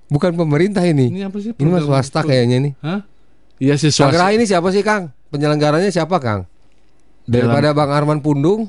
[0.09, 1.09] Bukan pemerintah ini.
[1.09, 1.53] Ini apa sih?
[1.53, 2.73] Ini program- swasta kayaknya nih.
[2.81, 3.01] Hah?
[3.57, 4.33] Iya si swasta.
[4.33, 5.13] Ini siapa sih Kang?
[5.29, 6.49] Penyelenggaranya siapa Kang?
[7.25, 8.69] Daripada Bang Arman Pundung?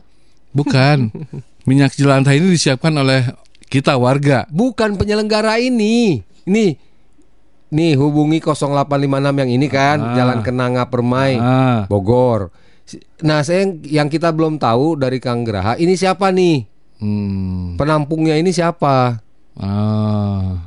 [0.51, 1.11] Bukan.
[1.67, 3.23] Minyak jelantah ini disiapkan oleh
[3.67, 4.43] kita warga.
[4.51, 6.19] Bukan penyelenggara ini.
[6.43, 6.75] Ini
[7.73, 8.85] Nih hubungi 0856
[9.33, 10.13] yang ini kan Ah.
[10.13, 12.53] Jalan Kenanga Permai Ah, Bogor.
[13.25, 16.69] Nah, saya yang, yang kita belum tahu dari Kang Graha, ini siapa nih?
[17.03, 19.19] Hmm, Penampungnya ini siapa?
[19.53, 20.63] ah,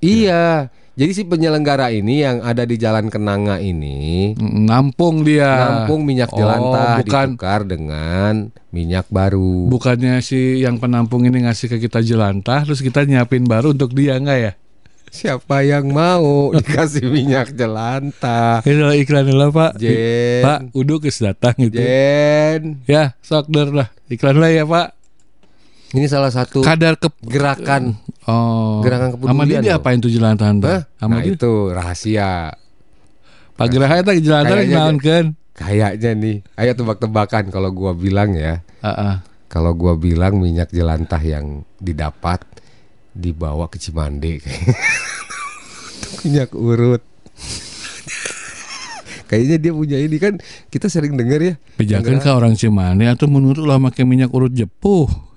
[0.00, 0.72] Iya.
[1.00, 5.48] Jadi si penyelenggara ini yang ada di Jalan Kenanga ini nampung dia.
[5.80, 8.32] nampung minyak Oh, jelantah bukan ditukar dengan
[8.68, 9.64] minyak baru.
[9.72, 14.20] bukannya si yang penampung ini ngasih ke kita jelantah, terus kita nyiapin baru untuk dia
[14.20, 14.52] enggak ya?
[15.08, 18.60] Siapa yang mau dikasih minyak jelantah?
[18.60, 19.80] Ini iklan dulu Pak.
[19.80, 20.44] Jen.
[20.44, 20.58] Pak,
[21.00, 21.80] kes datang gitu.
[21.80, 22.76] Jen.
[22.84, 23.88] Ya, sok lah.
[24.12, 24.99] Iklan lah ya Pak.
[25.90, 27.98] Ini salah satu Kadar ke gerakan.
[28.30, 28.78] Oh.
[28.84, 30.10] Gerakan Sama dia kepedulian diapain tuh?
[30.70, 30.80] Hah?
[31.02, 31.34] Sama Nah dia.
[31.34, 32.32] itu rahasia.
[33.58, 35.26] Pak Geraha itu jelantahan Kayaknya naonkeun?
[35.52, 36.36] Kayaknya nih.
[36.56, 38.62] Ayo tebak-tebakan kalau gua bilang ya.
[38.80, 39.14] Heeh.
[39.50, 42.40] Kalau gua bilang minyak jelantah yang didapat
[43.10, 44.38] dibawa ke Cimande
[46.22, 47.02] minyak urut.
[49.26, 50.38] Kayaknya dia punya ini kan
[50.70, 51.54] kita sering dengar ya.
[51.78, 55.29] Pejakan ke orang Cimane atau menurut lah pakai minyak urut jepuh.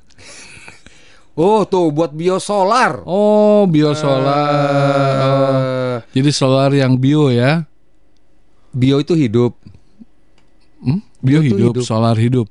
[1.34, 3.02] Oh tuh buat biosolar.
[3.04, 5.18] Oh, biosolar.
[5.18, 5.50] Oh.
[5.50, 7.66] Eh, Jadi solar yang bio ya.
[8.70, 9.58] bio itu hidup.
[10.78, 11.02] Hmm?
[11.18, 11.84] Bio Bio hidup, hidup.
[11.86, 12.46] solar hidup.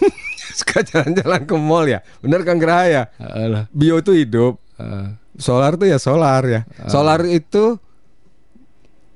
[0.56, 2.00] Suka jalan-jalan ke mall ya.
[2.20, 3.02] Bener Kang Gerah ya?
[3.16, 3.68] Alah.
[3.68, 4.56] Bio itu hidup.
[4.76, 6.60] Eh, Solar tuh ya solar ya.
[6.86, 7.80] Solar itu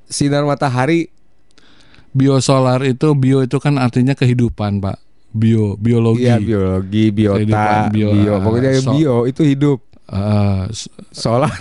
[0.08, 1.12] sinar matahari.
[2.12, 4.96] biosolar itu bio itu kan artinya kehidupan, Pak.
[5.36, 6.24] Bio, biologi.
[6.24, 9.78] Iya biologi, Kehidupan biota, bio, bio, ah, Pokoknya so- bio itu hidup.
[10.72, 11.52] S- Solar.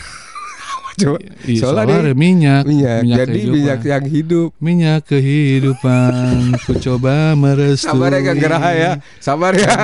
[0.95, 1.19] Coba.
[1.43, 2.07] i- Solar, solar, ya.
[2.07, 2.63] ya, minyak.
[2.63, 2.99] Minyak.
[3.03, 3.51] Jadi kehidupan.
[3.51, 4.49] minyak yang hidup.
[4.63, 6.23] Minyak kehidupan
[6.57, 8.91] Ku coba merestui Sabar ya Kang Gerah ya.
[9.19, 9.75] Sabar ya.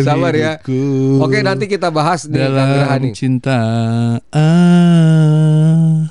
[0.00, 0.52] Sabar ya.
[1.20, 3.12] Oke nanti kita bahas nih Kang Gerah Dalam nih.
[3.12, 3.60] cinta
[4.32, 5.21] ah.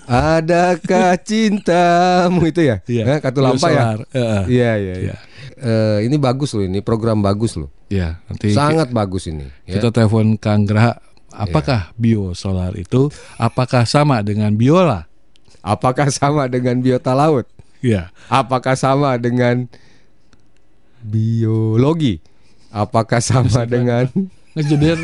[0.08, 2.80] Adakah cintamu itu ya?
[2.86, 3.04] Iya.
[3.08, 3.97] Eh, Kartu lampa ya?
[4.12, 4.43] Heeh.
[4.47, 4.95] Iya iya iya.
[4.97, 5.15] Iya.
[5.62, 7.69] Eh, ini bagus loh ini program bagus loh.
[7.91, 9.45] Ya, nanti Sangat bagus ini.
[9.67, 9.77] ya.
[9.77, 10.97] kita telepon Kang Graha.
[11.32, 13.08] Apakah biosolar itu
[13.39, 15.08] apakah sama dengan biola?
[15.63, 17.47] Apakah sama dengan biota laut?
[17.80, 18.12] Ya.
[18.27, 19.69] Apakah sama dengan
[20.99, 22.19] biologi?
[22.71, 24.08] Apakah sama dengan
[24.51, 24.99] Ngejeder.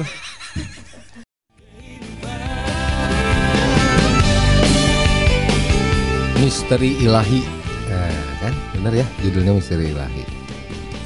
[6.48, 7.44] Misteri ilahi?
[7.92, 10.24] Nah, kan bener ya judulnya misteri ilahi.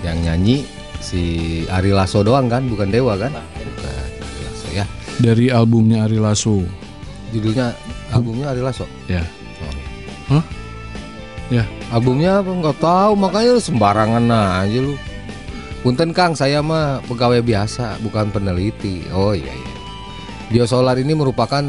[0.05, 0.57] Yang nyanyi
[1.01, 1.21] si
[1.65, 3.33] Ari Lasso doang kan, bukan Dewa kan?
[3.33, 3.89] Bukan
[4.21, 4.85] Ari Lasso ya.
[5.17, 6.61] Dari albumnya Ari Lasso.
[7.33, 7.73] Judulnya
[8.13, 8.85] albumnya Ari Lasso.
[9.09, 9.25] Ya.
[10.29, 10.37] Oh.
[10.37, 10.43] Hah?
[11.49, 11.65] Ya.
[11.89, 14.23] Albumnya apa nggak tahu makanya lu sembarangan
[14.61, 14.93] aja lu.
[15.81, 19.09] Punten Kang, saya mah pegawai biasa, bukan peneliti.
[19.09, 19.71] Oh iya iya.
[20.53, 21.65] Biosolar ini merupakan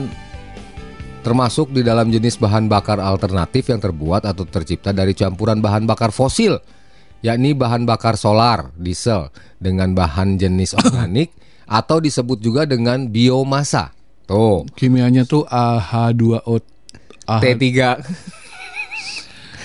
[1.23, 6.11] termasuk di dalam jenis bahan bakar alternatif yang terbuat atau tercipta dari campuran bahan bakar
[6.11, 6.59] fosil,
[7.23, 9.31] yakni bahan bakar solar, diesel
[9.63, 11.31] dengan bahan jenis organik
[11.71, 13.95] atau disebut juga dengan biomasa.
[14.27, 16.59] Tuh, Kimianya tuh AH2O
[17.27, 17.67] AH, T3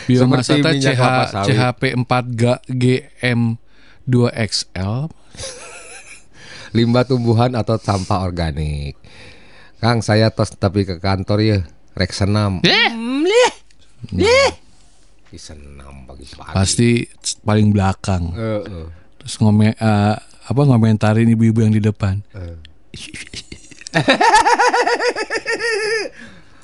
[0.08, 1.52] biomasa CH, kelapa sawit.
[1.52, 5.10] CHP4G GM2XL.
[6.76, 8.98] limbah tumbuhan atau sampah organik.
[9.78, 11.60] Kang, saya tos tapi ke kantor ya,
[11.94, 12.66] rek senam.
[15.30, 16.50] Di senam pagi-pagi.
[16.50, 17.06] Pasti
[17.46, 18.34] paling belakang.
[18.34, 18.88] Eh, eh.
[19.22, 22.26] Terus ngome eh, apa ngomentarin ibu-ibu yang di depan.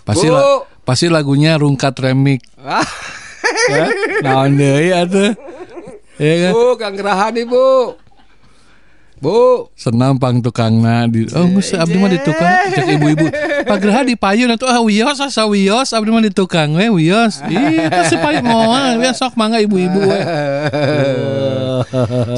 [0.03, 0.33] pasti Bu.
[0.33, 2.41] la- pasti lagunya rungkat remik.
[3.71, 3.85] ya,
[4.25, 5.37] naon deui atuh.
[6.17, 6.53] Ya kan?
[6.57, 7.45] Bu, Kang Geraha nih,
[9.21, 9.69] Bu.
[9.77, 13.27] Senam pang tukangna di Oh, geus abdi mah di tukang cek ibu-ibu.
[13.67, 17.41] Pak Graha di payun atuh ah wios asa wios abdi mah di tukang we wios.
[17.45, 20.19] Ih, itu si payun moal we sok mangga ibu-ibu we.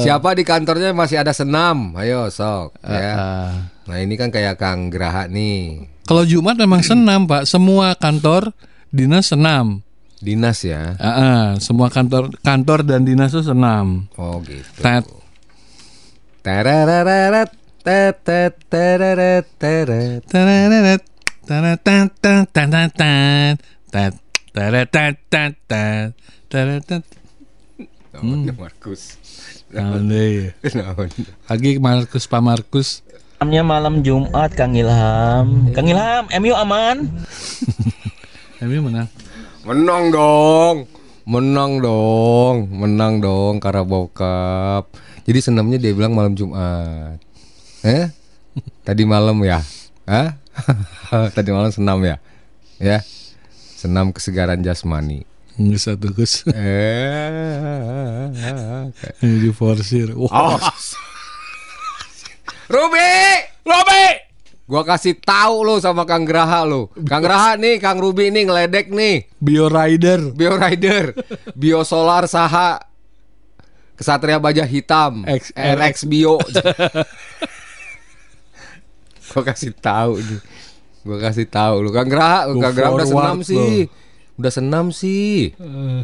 [0.04, 1.96] siapa di kantornya masih ada senam?
[1.96, 2.76] Ayo, sok.
[2.84, 3.12] Ya.
[3.16, 3.50] Ah.
[3.86, 5.86] Nah, ini kan kayak Kang Geraha nih.
[6.06, 7.46] Kalau Jumat memang senam, Pak.
[7.46, 8.50] Semua kantor
[8.90, 9.82] dinas senam.
[10.22, 10.96] Dinas ya.
[10.96, 14.08] Ah, semua kantor kantor dan dinas itu senam.
[14.16, 14.80] Oh gitu.
[28.14, 29.18] Namanya Markus.
[29.74, 30.54] Andai.
[30.70, 31.10] Naon?
[31.50, 33.02] Lagi Markus Pak Markus.
[33.42, 35.74] Malamnya malam Jumat Kang Ilham.
[35.74, 37.10] Kang Ilham, MU aman?
[38.62, 39.10] Emi menang.
[39.66, 40.86] Menang dong.
[41.26, 42.70] Menang dong.
[42.70, 45.05] Menang dong Carabao Cup.
[45.26, 47.18] Jadi senamnya dia bilang malam Jumat.
[47.82, 48.06] Eh?
[48.86, 49.58] Tadi malam ya?
[50.06, 50.38] Hah?
[51.36, 52.22] Tadi malam senam ya?
[52.78, 53.02] Ya.
[53.74, 55.26] Senam kesegaran jasmani.
[55.58, 56.46] Nggak satu Gus.
[56.46, 58.30] Eh.
[59.18, 60.14] Ini diforsir.
[60.14, 60.54] Wah.
[60.54, 60.60] Oh.
[62.70, 63.10] Ruby,
[63.66, 64.04] Ruby.
[64.66, 66.90] Gua kasih tahu lo sama Kang Graha lo.
[67.06, 69.26] Kang Graha nih, Kang Ruby nih ngeledek nih.
[69.42, 70.34] Bio Rider.
[70.34, 71.14] Bio Rider,
[71.54, 72.82] Bio Solar Saha,
[73.96, 76.36] Kesatria Baja Hitam, X- RX Bio.
[79.32, 80.40] gua kasih tahu nih.
[81.00, 83.88] Gua kasih tahu lu Kang Graha, Go Kang Graha udah senam sih.
[84.36, 85.56] Udah senam sih.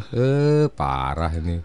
[0.09, 1.61] Eh, parah ini.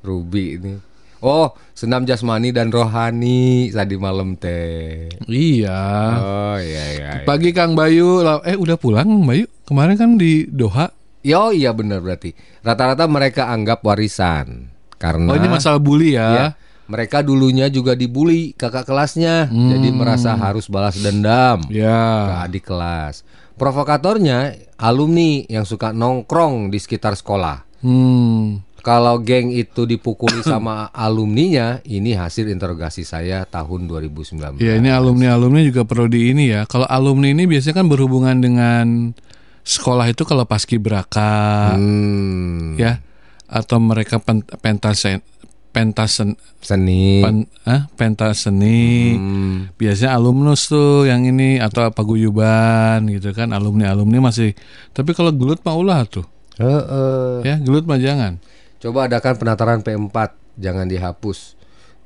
[0.00, 0.88] Ruby ini.
[1.18, 5.10] Oh, senam jasmani dan rohani tadi malam teh.
[5.26, 5.82] Iya.
[6.16, 7.10] Oh iya iya.
[7.20, 7.26] iya.
[7.26, 9.50] Pagi Kang Bayu, eh udah pulang Bayu?
[9.66, 10.94] Kemarin kan di Doha.
[11.26, 12.30] Yo iya benar berarti.
[12.62, 16.28] Rata-rata mereka anggap warisan karena Oh ini masalah bully ya.
[16.28, 16.46] ya,
[16.84, 22.40] mereka dulunya juga dibully kakak kelasnya, jadi merasa harus balas dendam ke Ya.
[22.40, 23.22] adik kelas.
[23.54, 27.66] Provokatornya alumni yang suka nongkrong di sekitar sekolah.
[27.78, 28.62] Hmm.
[28.78, 34.58] Kalau geng itu dipukuli sama alumninya, ini hasil interogasi saya tahun 2019.
[34.58, 36.64] Ya ini alumni-alumni juga perlu di ini ya.
[36.64, 38.86] Kalau alumni ini biasanya kan berhubungan dengan
[39.60, 43.02] sekolah itu kalau paskibraka Hmm, ya
[43.48, 45.24] atau mereka pen, pentasen
[45.68, 47.22] pentasen seni.
[47.22, 49.14] pen, eh, pentas seni.
[49.14, 54.56] Hmm, Biasanya alumnus tuh yang ini atau paguyuban gitu kan alumni-alumni masih.
[54.96, 56.26] Tapi kalau gelut mah ulah tuh.
[56.58, 57.36] eh, eh.
[57.46, 58.42] Ya, gelut mah jangan.
[58.82, 60.16] Coba adakan penataran P4,
[60.58, 61.54] jangan dihapus.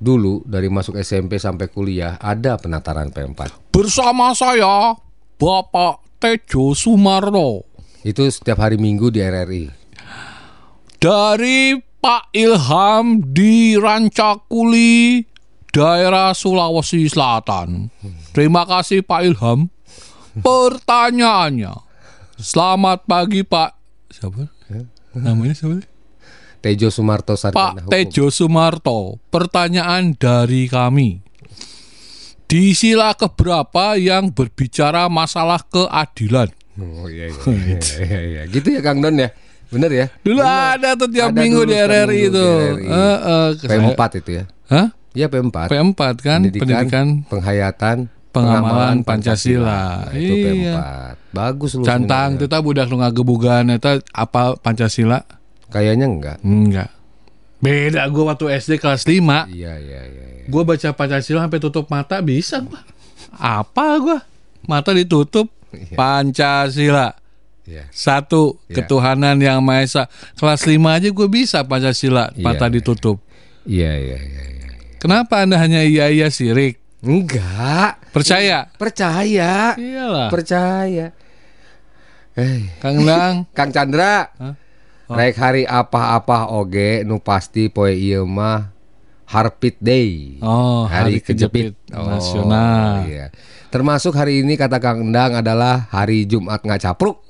[0.02, 3.70] Dulu dari masuk SMP sampai kuliah ada penataran P4.
[3.70, 4.98] Bersama saya
[5.38, 7.62] Bapak Tejo Sumarno
[8.02, 9.81] Itu setiap hari Minggu di RRI.
[11.02, 15.26] Dari Pak Ilham di Rancakuli,
[15.74, 17.90] daerah Sulawesi Selatan.
[18.30, 19.66] Terima kasih Pak Ilham.
[20.38, 21.74] Pertanyaannya,
[22.38, 23.70] selamat pagi Pak.
[24.14, 24.46] Siapa?
[25.18, 25.82] Namanya siapa?
[26.62, 29.18] Tejo Sumarto Sarjana Pak Tejo Sumarto.
[29.34, 31.18] Pertanyaan dari kami.
[32.46, 36.54] Di sila keberapa yang berbicara masalah keadilan?
[36.78, 38.42] Oh iya iya, iya, iya, iya.
[38.46, 39.34] Gitu ya Kang Don ya.
[39.72, 40.06] Bener ya?
[40.20, 42.36] Dulu ada tuh tiap Ada minggu di RRI itu.
[42.36, 42.86] di RRI.
[42.86, 44.44] Eh, eh, P4 itu ya.
[44.68, 44.86] Hah?
[45.12, 45.56] Iya P4.
[45.68, 47.96] P4 kan pendidikan, penghayatan,
[48.32, 50.08] Pengamalan Pancasila.
[50.08, 50.72] Nah, itu Iya.
[50.72, 50.80] P4.
[51.32, 51.84] Bagus lu.
[51.84, 55.20] cantang kita budak nu ngagebugan eta apa Pancasila?
[55.68, 56.38] Kayaknya enggak.
[56.40, 56.88] Enggak.
[57.60, 59.48] Beda gua waktu SD kelas 5.
[59.48, 60.24] Iya iya iya.
[60.32, 60.46] iya.
[60.48, 62.80] Gua baca Pancasila sampai tutup mata bisa gua.
[63.32, 64.18] Apa gua?
[64.64, 65.52] Mata ditutup.
[65.68, 65.92] Iya.
[65.94, 67.12] Pancasila.
[67.62, 67.86] Iya.
[67.94, 68.82] Satu, Iya.
[68.82, 70.04] ketuhanan yang Maha Esa.
[70.34, 72.74] Kelas 5 aja gue bisa Pancasila, Iya, mata iya.
[72.74, 73.22] ditutup.
[73.62, 74.42] Iya iya iya.
[74.50, 74.68] iya.
[74.98, 76.82] Kenapa Anda hanya iya-iya sirik?
[77.02, 77.98] Enggak.
[78.14, 78.70] Percaya?
[78.78, 79.74] Percaya.
[79.74, 80.30] Iyalah.
[80.30, 81.10] Percaya.
[82.38, 83.36] Eh, Kang Dang.
[83.56, 84.30] Kang Chandra.
[84.38, 84.54] Hah?
[85.10, 85.18] Oh.
[85.18, 88.72] Rek hari apa-apa oge nu pasti poe ieu mah
[89.28, 90.38] Harpit Day.
[90.40, 93.04] Oh, Hari Kejepit Nasional.
[93.04, 93.26] Iya.
[93.72, 97.24] Termasuk hari ini kata Kang Endang adalah hari Jumat ngacapruk.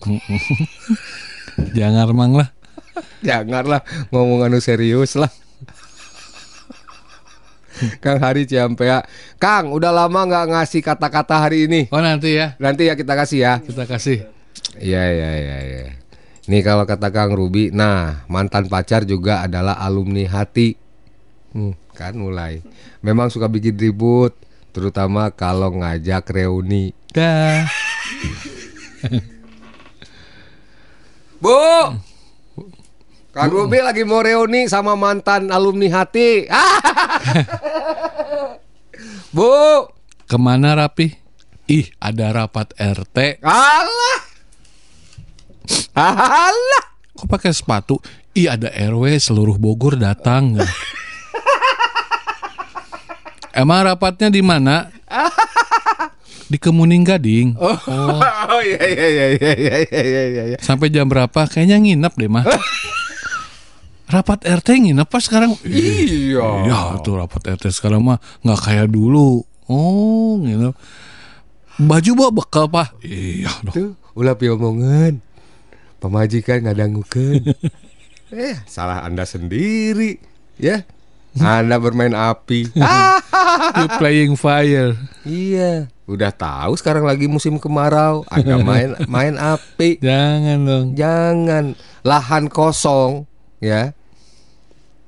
[1.78, 2.50] Jangan mang lah.
[3.22, 5.30] Janganlah ngomong anu serius lah.
[8.02, 9.06] Kang Hari Ciampea.
[9.38, 11.86] Kang, udah lama nggak ngasih kata-kata hari ini.
[11.94, 13.54] Oh nanti ya Nanti ya kita kasih ya.
[13.62, 14.26] kita kasih.
[14.82, 15.82] Iya iya iya iya.
[16.50, 20.74] Nih kalau kata Kang Ruby, nah mantan pacar juga adalah alumni hati.
[21.54, 22.66] Hmm, kan mulai.
[22.98, 24.34] Memang suka bikin ribut,
[24.72, 26.96] terutama kalau ngajak reuni.
[27.12, 27.68] Dah.
[31.42, 31.58] Bu,
[33.32, 36.48] Kang Ruby lagi mau reuni sama mantan alumni hati.
[39.36, 39.48] Bu,
[40.28, 41.16] Ke mana rapi?
[41.68, 43.40] Ih ada rapat RT.
[43.44, 44.18] Allah,
[45.96, 46.84] Allah.
[47.16, 48.00] Kok pakai sepatu?
[48.32, 50.56] Ih ada RW seluruh Bogor datang.
[53.52, 54.88] Emang rapatnya di mana?
[56.52, 57.56] di Kemuning Gading.
[57.56, 60.42] Oh, oh iya iya iya iya iya iya iya.
[60.52, 60.58] iya.
[60.60, 61.48] Sampai jam berapa?
[61.48, 62.44] Kayaknya nginep deh mah.
[64.12, 65.56] rapat RT nginep pas sekarang?
[65.64, 66.68] Iya.
[66.68, 69.40] Iya tuh rapat RT sekarang mah nggak kayak dulu.
[69.68, 70.76] Oh nginep.
[71.80, 72.92] Baju bawa bekal pak?
[73.00, 73.72] Iya dong.
[73.72, 75.24] Tuh, ulah piomongan.
[76.04, 77.48] Pemajikan ngadangukeun.
[78.34, 80.18] eh, salah Anda sendiri,
[80.58, 80.84] ya.
[81.40, 82.68] Anda bermain api.
[83.72, 84.96] You playing fire.
[85.24, 88.24] Iya, udah tahu sekarang lagi musim kemarau.
[88.28, 90.00] Anda main main api.
[90.00, 90.86] Jangan dong.
[90.96, 91.64] Jangan
[92.04, 93.24] lahan kosong,
[93.60, 93.96] ya.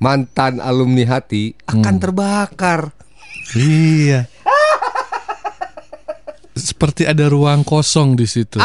[0.00, 2.92] Mantan alumni hati akan terbakar.
[3.56, 4.28] Iya.
[6.54, 8.62] Seperti ada ruang kosong di situ.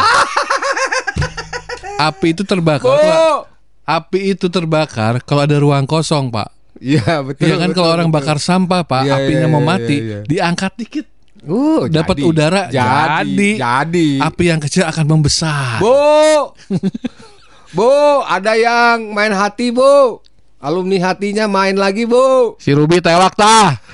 [2.00, 2.86] Api itu terbakar.
[2.86, 3.44] Bu!
[3.84, 6.59] Api itu terbakar kalau ada ruang kosong, Pak.
[6.80, 7.44] Iya betul.
[7.44, 8.18] Iya kan betul, kalau orang betul.
[8.24, 10.18] bakar sampah, Pak, Iya, apinya iya, mau iya, mati, iya, iya.
[10.24, 11.06] diangkat dikit.
[11.40, 13.56] Uh, dapat udara, jadi, jadi.
[13.56, 14.08] jadi.
[14.20, 15.80] Api yang kecil akan membesar.
[15.80, 16.52] Bu,
[17.76, 20.20] bu, ada yang main hati bu.
[20.60, 22.60] Alumni hatinya main lagi bu.
[22.60, 23.80] Si Ruby tewak tah.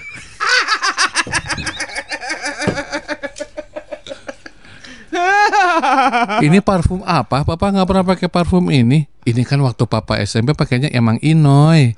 [6.46, 7.46] ini parfum apa?
[7.46, 9.06] Papa nggak pernah pakai parfum ini.
[9.22, 11.94] Ini kan waktu Papa SMP pakainya emang Inoy.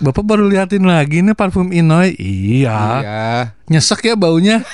[0.00, 2.16] Bapak baru liatin lagi nih parfum Inoy.
[2.16, 2.80] Iya.
[3.04, 3.24] Iya.
[3.68, 4.64] Nyesek ya baunya.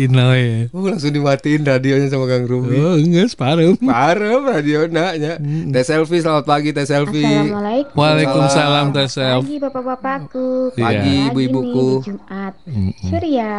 [0.00, 0.72] Inoy.
[0.72, 2.76] Uh, langsung dimatiin radionya sama Kang Ruby.
[2.76, 3.76] Oh, enggak separuh.
[3.84, 5.36] Parah radio naknya.
[5.72, 7.24] Teh selfie selamat pagi teh selfie.
[7.24, 7.96] Assalamualaikum.
[7.96, 9.42] Waalaikumsalam Teh Selamat Self.
[9.44, 10.48] Pagi bapak-bapakku.
[10.76, 10.84] Iya.
[10.84, 11.88] Pagi, Pagi ibu-ibuku.
[12.04, 12.52] Jumat.
[13.04, 13.52] Surya.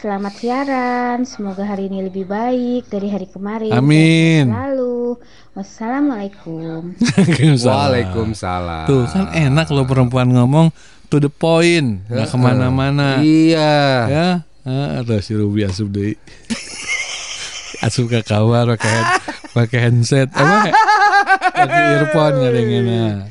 [0.00, 1.28] Selamat siaran.
[1.28, 3.68] Semoga hari ini lebih baik dari hari kemarin.
[3.68, 4.48] Amin.
[4.48, 5.20] Selalu.
[5.52, 6.96] Wassalamualaikum.
[7.68, 8.88] Waalaikumsalam.
[8.88, 10.72] Tuh kan enak loh perempuan ngomong
[11.12, 13.20] to the point, nggak ke mana-mana.
[13.20, 13.76] Iya.
[14.08, 14.28] Ya,
[14.64, 16.16] ah, ada si Ruby asup deh.
[17.84, 18.96] asup ke kamar pakai
[19.52, 20.72] pakai handset, apa?
[21.60, 23.28] Pakai earphone ngadengena.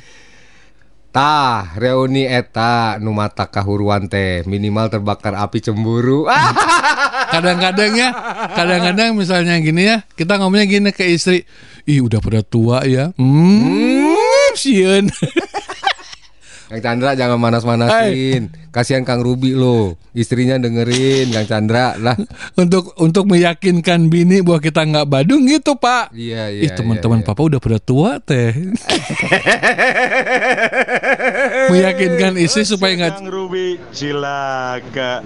[1.09, 6.29] Tah, reuni eta nu mata kahuruan teh minimal terbakar api cemburu.
[7.33, 8.09] Kadang-kadang ya,
[8.53, 11.49] kadang-kadang misalnya gini ya, kita ngomongnya gini ke istri,
[11.89, 15.09] ih udah pada tua ya, hmm, sieun.
[16.69, 18.53] Kang Chandra jangan manas-manasin.
[18.69, 19.97] Kasihan Kang Ruby lo.
[20.13, 22.13] Istrinya dengerin Kang Chandra lah.
[22.61, 26.13] untuk untuk meyakinkan bini bahwa kita nggak badung gitu pak.
[26.13, 26.69] Iya iya.
[26.69, 28.53] Ih teman-teman iya, papa udah pada tua teh.
[31.73, 35.25] meyakinkan istri supaya nggak Kang Ruby cilaka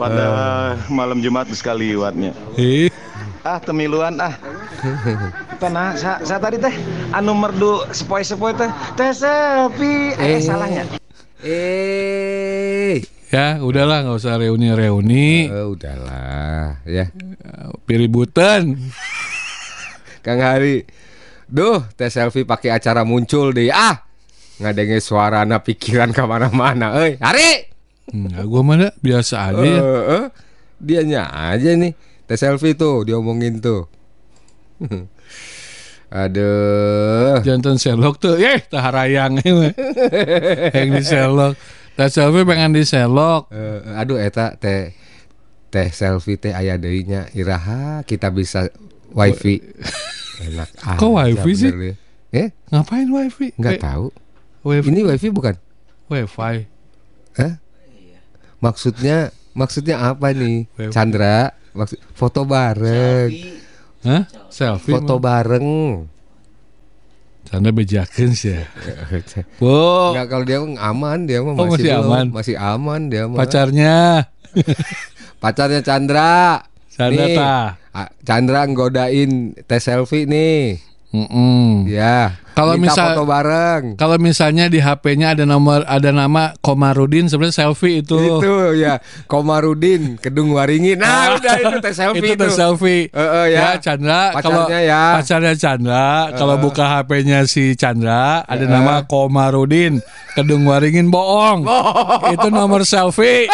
[0.00, 0.24] pada
[0.88, 2.32] malam Jumat sekali liwatnya.
[3.48, 4.36] Ah temiluan ah.
[5.56, 6.74] Tenang, sa, sa tadi teh
[7.10, 10.12] anu merdu sepoi-sepoi teh teh sepi.
[10.20, 10.40] Eh, Eh.
[10.44, 10.84] salahnya.
[11.40, 13.00] Eh.
[13.28, 17.08] ya udahlah nggak usah reuni-reuni, Oh, udahlah ya.
[17.88, 18.76] piributan.
[20.20, 20.84] Kang Hari.
[21.48, 23.72] Duh, teh selfie pakai acara muncul deh.
[23.72, 24.04] Ah.
[24.60, 27.00] Ngadenge suarana pikiran ke mana-mana.
[27.00, 27.50] Eh, Hari.
[28.12, 29.80] Enggak, gua mana biasa aja ya.
[29.80, 30.24] Eh, eh,
[30.76, 31.96] dianya aja nih.
[32.28, 33.88] Teh selfie tuh diomongin tuh.
[36.08, 37.44] Aduh.
[37.44, 41.52] Jantan Sherlock tuh, eh taharayang yang di Sherlock.
[41.92, 43.52] Teh selfie pengen di Sherlock.
[43.52, 44.96] Eh, aduh eta teh
[45.68, 48.72] teh selfie teh aya deui nya iraha kita bisa
[49.12, 49.60] wifi.
[50.48, 51.70] Enak Kok aja wifi sih?
[51.74, 51.92] ya.
[52.30, 53.52] Eh, Ngapain wifi?
[53.56, 54.06] enggak Eh, tahu.
[54.64, 54.88] Wifi.
[54.88, 55.54] Ini wifi bukan?
[56.08, 56.64] wifi.
[57.36, 57.52] Hah?
[58.58, 60.64] Maksudnya maksudnya apa nih?
[60.88, 63.30] Chandra, maksud foto bareng.
[64.02, 64.22] Hah?
[64.48, 64.92] Selfie.
[64.92, 65.22] Foto mah.
[65.22, 65.68] bareng.
[67.48, 68.68] Canda bejakeun sih ya.
[69.56, 72.04] Bu, Enggak kalau dia aman, dia mah Oh, masih, masih belum.
[72.04, 72.26] aman.
[72.28, 73.38] masih aman dia mah.
[73.38, 73.98] pacarnya.
[75.42, 76.66] Pacarnya Chandra.
[76.90, 80.82] Chandra Nih, ah, Chandra nggodain teh selfie nih.
[81.08, 81.88] Mm-mm.
[81.88, 82.36] Ya.
[82.52, 83.94] Kalau misal- foto bareng.
[83.94, 88.18] Kalau misalnya di HP-nya ada nomor ada nama Komarudin sebenarnya selfie itu.
[88.18, 90.98] Itu ya, Komarudin, Kedung Waringin.
[90.98, 92.42] Nah, udah itu teh selfie itu itu.
[92.42, 93.02] teh selfie.
[93.08, 93.78] Eh, eh, ya.
[93.78, 95.16] Chandra kalau ya.
[95.16, 98.68] pacarnya Chandra kalau buka HP-nya si Chandra ada Eh.
[98.68, 100.02] nama Komarudin
[100.34, 101.62] Kedung Waringin bohong.
[102.34, 103.46] Itu nomor selfie.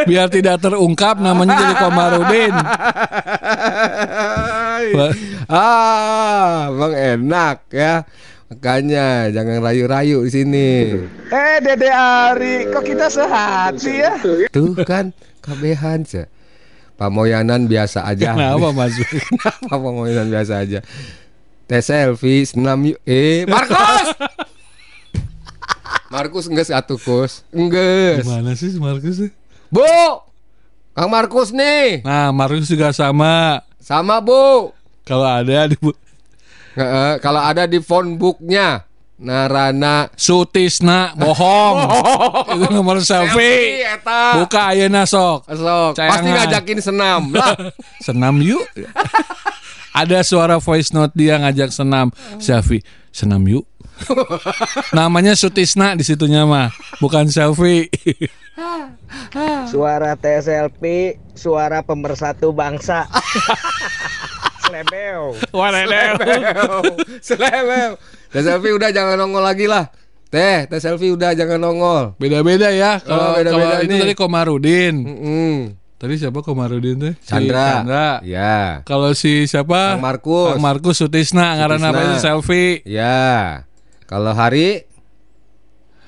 [0.00, 2.54] Biar tidak terungkap namanya jadi Komarudin.
[5.50, 8.04] ah, bang enak ya.
[8.50, 10.70] Makanya jangan rayu-rayu di sini.
[11.30, 14.18] Eh Dede Ari, kok kita sehati ya?
[14.50, 16.26] Tuh kan kabehan sih.
[16.98, 18.36] Pamoyanan biasa aja.
[18.36, 18.98] Kenapa Mas?
[19.30, 20.82] Kenapa pamoyanan biasa aja?
[21.70, 22.98] Teh selfie senam yuk.
[23.06, 24.18] Eh, Markus.
[26.12, 27.46] Markus enggak satu kus.
[27.54, 28.26] Enggak.
[28.26, 29.30] Gimana sih si Markus sih?
[29.70, 29.86] Bu.
[30.90, 32.02] Kang Markus nih.
[32.02, 33.62] Nah, Markus juga sama.
[33.80, 34.70] Sama Bu.
[35.02, 35.96] Kalau ada di bu-
[37.18, 38.86] kalau ada di phone booknya
[39.18, 41.76] Narana Sutisna bohong.
[42.56, 43.84] Itu nomor selfie.
[43.84, 44.40] eta.
[44.40, 45.44] Buka ayeuna sok.
[45.44, 47.52] Sok, pasti ngajakin senam lah.
[47.98, 48.64] Senam yuk.
[50.00, 52.08] Ada suara voice note dia ngajak senam.
[52.38, 53.66] Selfie, senam yuk.
[54.92, 57.88] Namanya Sutisna di situnya mah, bukan selfie.
[59.66, 60.82] Suara TSLP,
[61.32, 63.08] suara pemersatu bangsa.
[64.62, 65.34] Slebeo.
[67.20, 67.90] Selewel.
[68.30, 69.90] Teh selfie udah jangan nongol lagi lah.
[70.30, 72.14] Teh, teh selfie udah jangan nongol.
[72.16, 73.02] Beda-beda ya.
[73.02, 73.98] Kalau Oh, beda-beda nih.
[73.98, 74.94] tadi Komarudin.
[75.02, 75.54] Mm-mm.
[75.98, 77.12] Tadi siapa Komarudin tuh?
[77.18, 77.82] Si Chandra.
[77.82, 78.08] Chandra.
[78.22, 78.80] Ya.
[78.86, 79.98] Kalau si siapa?
[79.98, 80.54] Kang Markus.
[80.54, 82.06] Kang Markus Sutisna ngaran apa Sutisna.
[82.06, 82.70] itu selfie.
[82.86, 83.66] Ya.
[84.10, 84.90] Kalau hari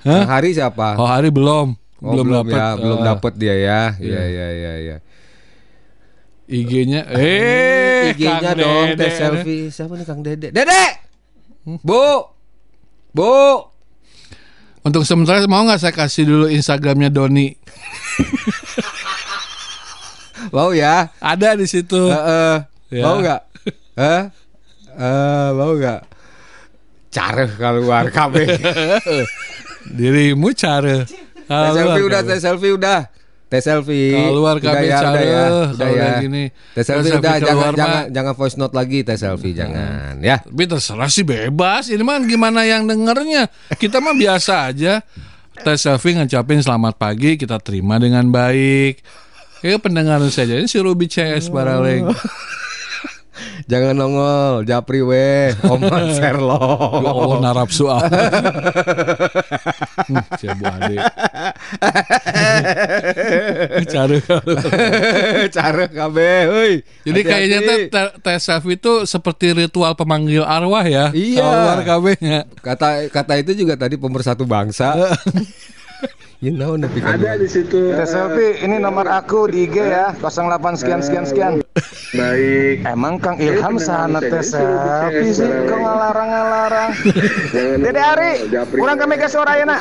[0.02, 0.26] Hah?
[0.26, 0.98] Hari siapa?
[0.98, 1.78] Oh, hari belum.
[2.02, 2.58] Oh, belum belum dapat.
[2.58, 3.80] ya, belum Eh, dapat dia ya.
[3.94, 4.02] Iya.
[4.02, 4.96] Iya, iya, iya, iya.
[6.50, 9.70] IG-nya eh IG-nya dong teh selfie.
[9.70, 10.50] Siapa nih Kang Dede?
[10.50, 10.84] Dede.
[11.86, 12.26] Bu.
[13.14, 13.30] Bu.
[14.82, 17.54] Untuk sementara mau nggak saya kasih dulu Instagramnya Doni?
[20.50, 21.14] Mau ya?
[21.22, 22.10] Ada di situ.
[22.10, 22.66] Heeh.
[22.90, 23.02] Ya.
[23.06, 23.40] Mau nggak?
[23.94, 24.22] Eh,
[25.54, 26.11] mau nggak?
[27.12, 28.34] Cara keluar KB.
[29.84, 31.04] Dirimu cara.
[31.44, 33.00] Teh selfie udah, teh selfie udah.
[33.52, 34.16] Teh selfie.
[34.16, 35.20] Keluar KB ya, cara.
[35.20, 35.44] ya,
[35.76, 36.10] udah ya.
[36.24, 36.48] gini.
[36.72, 40.40] Teh selfie Teh udah, jangan jangan jangan voice note lagi teh selfie jangan ya.
[40.40, 41.92] Tapi terserah sih bebas.
[41.92, 43.52] Ini mah gimana yang dengernya.
[43.76, 45.04] Kita mah biasa aja.
[45.52, 49.04] Tes selfie ngecapin selamat pagi kita terima dengan baik.
[49.60, 52.08] Ya pendengar saja ini si Ruby CS Baraleng.
[53.64, 57.00] Jangan nongol, Japri weh, Oman Sherlock.
[57.00, 58.02] Ya Allah narapsu ah.
[60.02, 60.98] Hmm, Ciabu ade.
[63.86, 64.16] Cara
[65.56, 66.16] Cara KB,
[66.50, 66.72] heuy.
[67.06, 71.14] Jadi kayaknya teh te- tes selfie itu seperti ritual pemanggil arwah ya.
[71.14, 71.42] Iya.
[71.44, 72.38] Keluar KB-nya.
[72.58, 75.14] kata kata itu juga tadi pemersatu bangsa.
[76.44, 77.18] You know kan.
[77.18, 77.94] Ada di situ.
[77.94, 81.52] Teh selfie ini nomor aku di IG ya 08 sekian sekian sekian.
[82.12, 82.84] Baik.
[82.84, 86.90] Emang Kang Ilham sana teh selfie sih kok ngalarang-ngalarang.
[87.82, 88.32] Dede Ari,
[88.74, 89.78] kurang ke Mega Sorayana.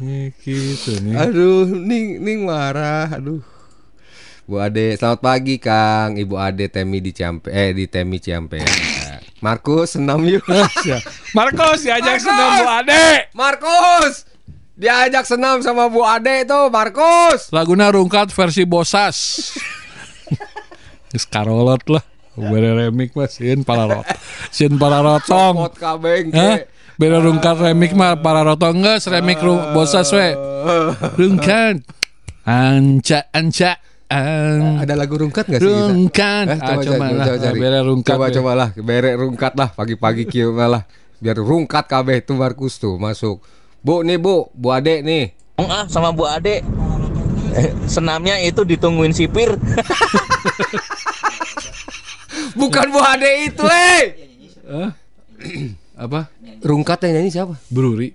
[0.00, 1.12] Nih, gitu nih.
[1.12, 3.44] Aduh, ning ning marah, aduh.
[4.48, 6.18] Bu Ade, selamat pagi Kang.
[6.18, 8.58] Ibu Ade Temi di Ciampe eh di Temi Ciampe.
[9.40, 10.44] Markus senam yuk.
[11.32, 12.24] Marcos diajak Marcos!
[12.28, 13.04] senam Bu Ade.
[13.32, 14.14] Markus.
[14.76, 17.48] Diajak senam sama Bu Ade tuh, Markus.
[17.48, 19.16] Laguna Rungkat versi Bosas.
[21.10, 22.04] Geus karolot lah.
[22.36, 24.06] Bere remik mah sieun para rot.
[24.52, 25.72] Sieun para rotong.
[27.00, 29.40] Beda rungkat remik mah para rotong geus remik
[29.72, 30.36] Bosas we.
[31.20, 31.80] Rungkat.
[32.44, 33.89] Anca anca an.
[34.10, 35.86] Ada lagu rungkat gak sih kita?
[35.86, 36.46] Rungkat.
[36.48, 37.26] Eh, Ah, coba lah.
[37.38, 37.58] cari.
[37.58, 38.10] Bere rungkat.
[38.10, 40.82] Coba coba lah, bere rungkat lah pagi-pagi kieu lah.
[41.16, 43.38] Biar rungkat kabeh tuh Markus tuh masuk.
[43.80, 45.30] Bu nih Bu, Bu Ade nih.
[45.56, 46.64] Ah sama Bu Ade.
[47.50, 49.54] Eh, Senamnya itu ditungguin sipir.
[52.52, 54.02] Bukan Bu Ade itu, eh.
[55.94, 56.30] Apa?
[56.60, 57.54] Rungkat yang nyanyi siapa?
[57.68, 58.10] Bruri.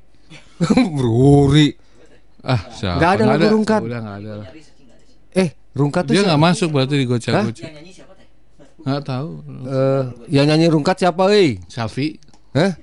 [0.95, 1.71] Bruri.
[2.41, 2.97] Ah, siapa?
[2.99, 3.81] Nggak ada lagu rungkat.
[3.81, 4.47] Udah ada lah.
[5.31, 7.71] Eh, rungkat Dia nggak masuk berarti di gocek-gocek.
[8.85, 9.29] Nggak tahu.
[9.67, 11.59] Eh, yang nyanyi rungkat siapa, eh?
[11.67, 12.17] Selfie.
[12.55, 12.73] Hah?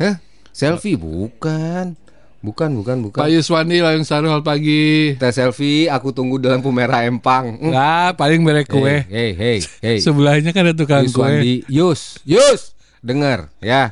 [0.00, 0.14] Hah?
[0.50, 1.94] Selfie bukan.
[2.38, 3.18] Bukan, bukan, bukan.
[3.18, 5.18] Pak Yuswandi Layung Saruhal pagi.
[5.18, 7.58] Teh selfie, aku tunggu di lampu merah Empang.
[7.58, 7.74] Hmm.
[7.74, 9.02] Nah, paling merek kue.
[9.10, 9.98] Hey, hey, hey, hey.
[9.98, 11.66] Sebelahnya kan ada tukang Yus kue.
[11.66, 13.90] Yus, Yus, dengar ya.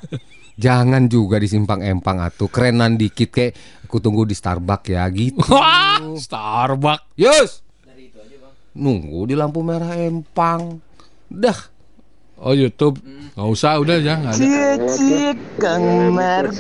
[0.57, 5.43] Jangan juga di simpang empang atuh kerenan dikit kayak aku tunggu di Starbucks ya gitu.
[5.53, 7.19] Wah, Starbucks.
[7.19, 7.66] Yus.
[8.77, 10.85] Nunggu di lampu merah empang.
[11.33, 11.57] Dah.
[12.37, 13.01] Oh YouTube.
[13.33, 14.45] Nggak usah, udah ya nggak ada.
[14.93, 16.53] Cik Kang Mar.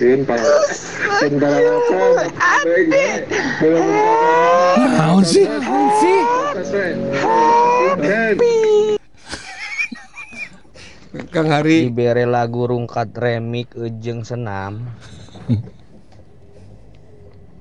[4.96, 5.44] Naon sih?
[11.28, 11.92] Kang Hari.
[11.92, 14.88] Dibere lagu rungkat remik ujeng senam.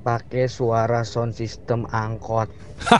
[0.07, 2.47] Pakai suara sound system angkot.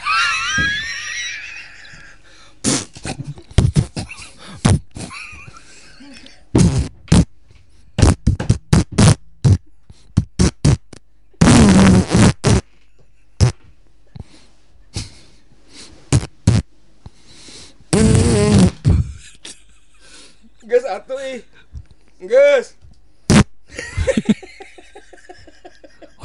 [22.25, 22.67] Geus.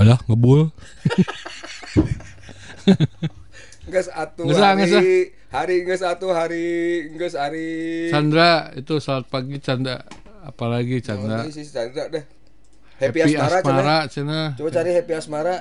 [0.01, 0.73] Alah, ngebul.
[3.91, 5.37] Geus atuh hari.
[5.51, 7.11] Hari geus atuh hari.
[7.19, 8.09] Geus hari.
[8.09, 10.07] Chandra itu selamat pagi Chandra.
[10.47, 11.45] Apalagi Chandra.
[11.45, 12.25] Oh, ini si Chandra deh.
[13.01, 14.13] Happy, Asmara, Asmara Chandra.
[14.13, 14.49] cenah.
[14.57, 15.57] Coba cari Happy Asmara.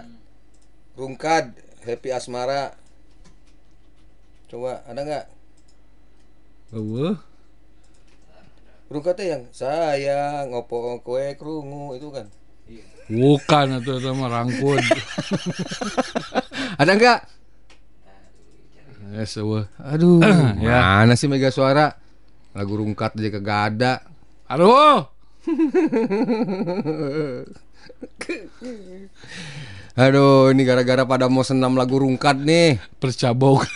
[0.96, 1.46] Rungkad
[1.84, 2.76] Happy Asmara.
[4.48, 5.26] Coba ada nggak?
[6.76, 7.18] Eueuh.
[8.90, 12.26] Rungkad teh yang sayang opo kue krungu itu kan.
[13.10, 14.82] Bukan itu itu mah rangkun.
[16.82, 17.20] Ada nggak?
[19.14, 19.66] Yes, eueuh.
[19.82, 20.22] Aduh,
[20.62, 21.02] Ya.
[21.02, 21.98] mana sih Mega Suara?
[22.54, 23.94] Lagu rungkat aja kagak ada.
[24.50, 25.06] Aduh.
[30.00, 32.80] Aduh, ini gara-gara pada mau senam lagu rungkat nih.
[33.02, 33.66] Percabok.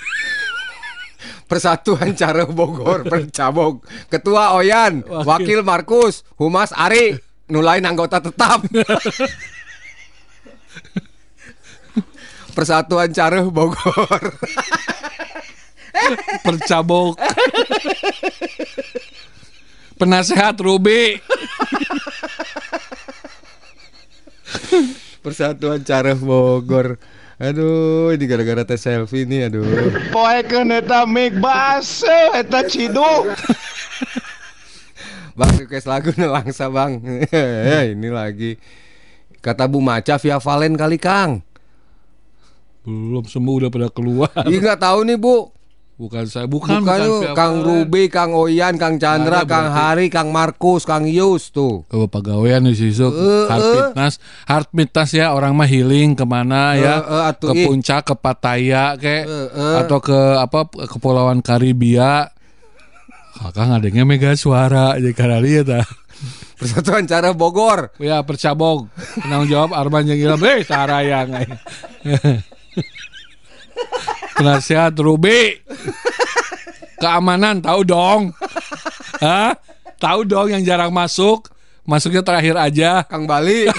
[1.53, 3.85] Persatuan Cara Bogor Percabog.
[4.09, 7.13] Ketua Oyan, Wakil Markus, Humas Ari,
[7.45, 8.65] nulain anggota tetap.
[12.57, 14.33] Persatuan Cara Bogor.
[16.41, 17.21] Percabok.
[20.01, 21.21] Penasehat Ruby.
[25.21, 26.97] Persatuan Cara Bogor.
[27.41, 29.65] Aduh, ini gara-gara tes selfie nih, aduh.
[30.13, 33.34] Poekeun eta mik base eta ciduk.
[35.34, 37.01] Bang request lagu nih langsa bang
[37.97, 38.53] Ini lagi
[39.41, 41.41] Kata Bu Maca via Valen kali Kang
[42.86, 44.27] Belum semua udah pada keluar.
[44.43, 45.49] Ih nggak tahu nih Bu
[45.93, 47.55] Bukan saya, bukan, Bukan, bukan, Kang.
[47.61, 49.77] Ruby, Kang Oyan, Kang Chandra, Ada Kang berarti.
[49.77, 54.73] Hari, Kang Markus, Kang Yus tuh Oh, pegawaian di situ Eh, Heart eh.
[54.73, 58.97] fitness ya Orang mah healing ke mana ya Eh, eh, atuh, Ke puncak Ke Pattaya
[58.97, 59.75] kayak Eh, eh.
[59.79, 62.25] Atau ke apa Kepulauan Karibia
[63.35, 65.85] Kakak ngadengnya mega suara Jadi karena lihat ah.
[66.57, 71.47] Persatuan Cara Bogor Ya percabog Penanggung jawab Arman yang hilang Eh tarayang ay.
[74.34, 75.61] Penasihat Ruby.
[77.01, 78.31] Keamanan tahu dong.
[79.19, 79.55] Hah?
[79.99, 81.51] Tahu dong yang jarang masuk.
[81.84, 83.03] Masuknya terakhir aja.
[83.05, 83.67] Kang Bali.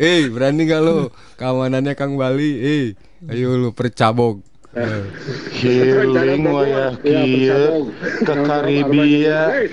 [0.00, 1.12] Eh berani gak lu?
[1.36, 2.56] Keamanannya Kang Bali.
[2.56, 2.84] Eh
[3.28, 4.40] ayo lu percabog
[5.50, 7.90] Healing wayah kieu
[8.22, 9.66] ke Karibia.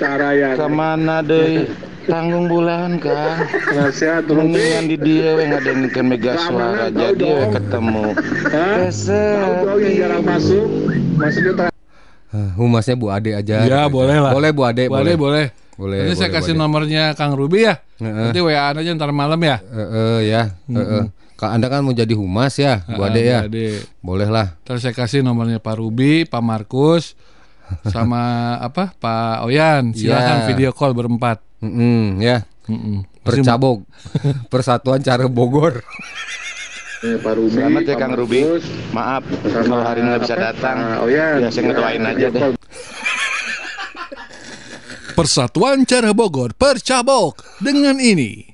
[0.57, 1.69] Ke mana deui?
[2.09, 3.45] Tanggung bulan kan.
[4.25, 6.89] Mendingan di dia we ngadengkeun mega suara.
[6.89, 8.05] jadi we ketemu.
[8.49, 10.01] Kesepi.
[12.27, 13.69] Ah, Humasnya Bu Ade aja.
[13.69, 14.33] Ya boleh lah.
[14.33, 15.45] Boleh Bu Ade Boleh boleh.
[15.77, 17.77] Boleh, Nanti saya kasih nomornya Kang Ruby ya.
[18.01, 18.33] Heeh.
[18.33, 19.61] Nanti WA aja ntar malam ya.
[19.61, 20.41] Eh, eh, ya.
[20.73, 21.05] Eh, eh.
[21.39, 23.85] Anda kan mau jadi humas ya Bu Ade ya Ade.
[23.99, 27.13] Boleh lah Terus saya kasih nomornya Pak Ruby Pak Markus
[27.85, 28.21] Sama
[28.67, 30.47] apa Pak Oyan Silahkan Iya.
[30.47, 33.05] video call berempat Mm-mm, ya Mm-mm.
[33.21, 33.85] Masih- Percabog
[34.51, 35.85] Persatuan Cara Bogor
[36.97, 38.41] Selamat ya Kang Ruby.
[38.89, 40.97] Maaf kalau hari ini nggak bisa datang.
[40.97, 42.57] Oh ya, saya ngedoain aja deh.
[45.13, 48.45] Persatuan Cara Bogor Percabok dengan ini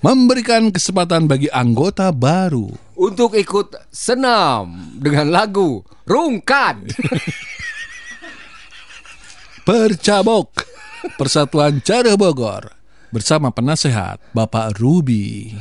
[0.00, 6.76] memberikan kesempatan bagi anggota baru Untuk ikut senam Dengan lagu Rungkat
[9.68, 10.64] Percabok
[11.16, 12.80] Persatuan Cara Bogor
[13.10, 15.50] bersama penasehat Bapak Ruby.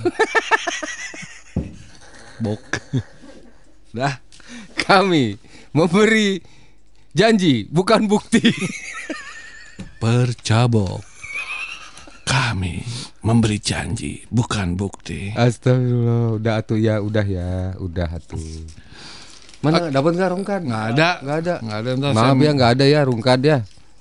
[2.43, 2.63] Bok.
[3.91, 4.21] Dah.
[4.79, 5.35] Kami
[5.75, 6.39] memberi
[7.13, 8.41] janji bukan bukti
[10.01, 11.05] Percabok.
[12.25, 12.81] Kami
[13.19, 15.35] memberi janji, bukan bukti.
[15.35, 18.39] Astagfirullah Udah atuh ya Udah ya Udah atuh
[19.59, 20.61] Mana dapat nggak rungkat?
[20.63, 21.09] Nggak ada.
[21.19, 21.55] Nggak ada.
[21.59, 21.89] Nggak ada.
[21.99, 23.57] Ntar Maaf saya- ya nggak ada ya rungkad ya.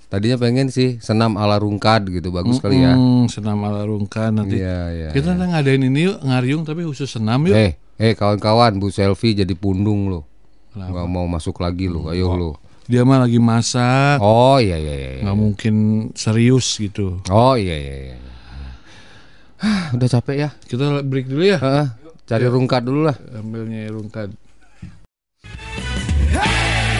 [0.08, 2.94] Tadinya pengen sih senam ala rungkad gitu bagus kali ya.
[2.96, 4.56] Hmm, senam ala rungkan nanti.
[4.56, 5.08] Iya iya.
[5.10, 7.52] Kita ntar ngadain ini yuk, ngariung tapi khusus senam yuk.
[7.52, 10.24] Eh eh kawan-kawan Bu Selfie jadi pundung lo.
[10.72, 10.94] Kenapa?
[10.94, 12.08] Nggak mau masuk lagi lo.
[12.08, 12.50] Ayo lo.
[12.88, 15.10] Dia mah lagi masak, Oh iya iya iya.
[15.12, 15.22] iya.
[15.28, 15.74] nggak mungkin
[16.16, 17.20] serius gitu.
[17.28, 18.16] Oh iya iya iya.
[19.94, 20.50] Udah capek ya.
[20.66, 21.58] Kita break dulu ya.
[21.58, 21.86] Heeh.
[22.28, 23.16] Cari rungkad dulu lah.
[23.34, 24.30] Ambilnya rungkan.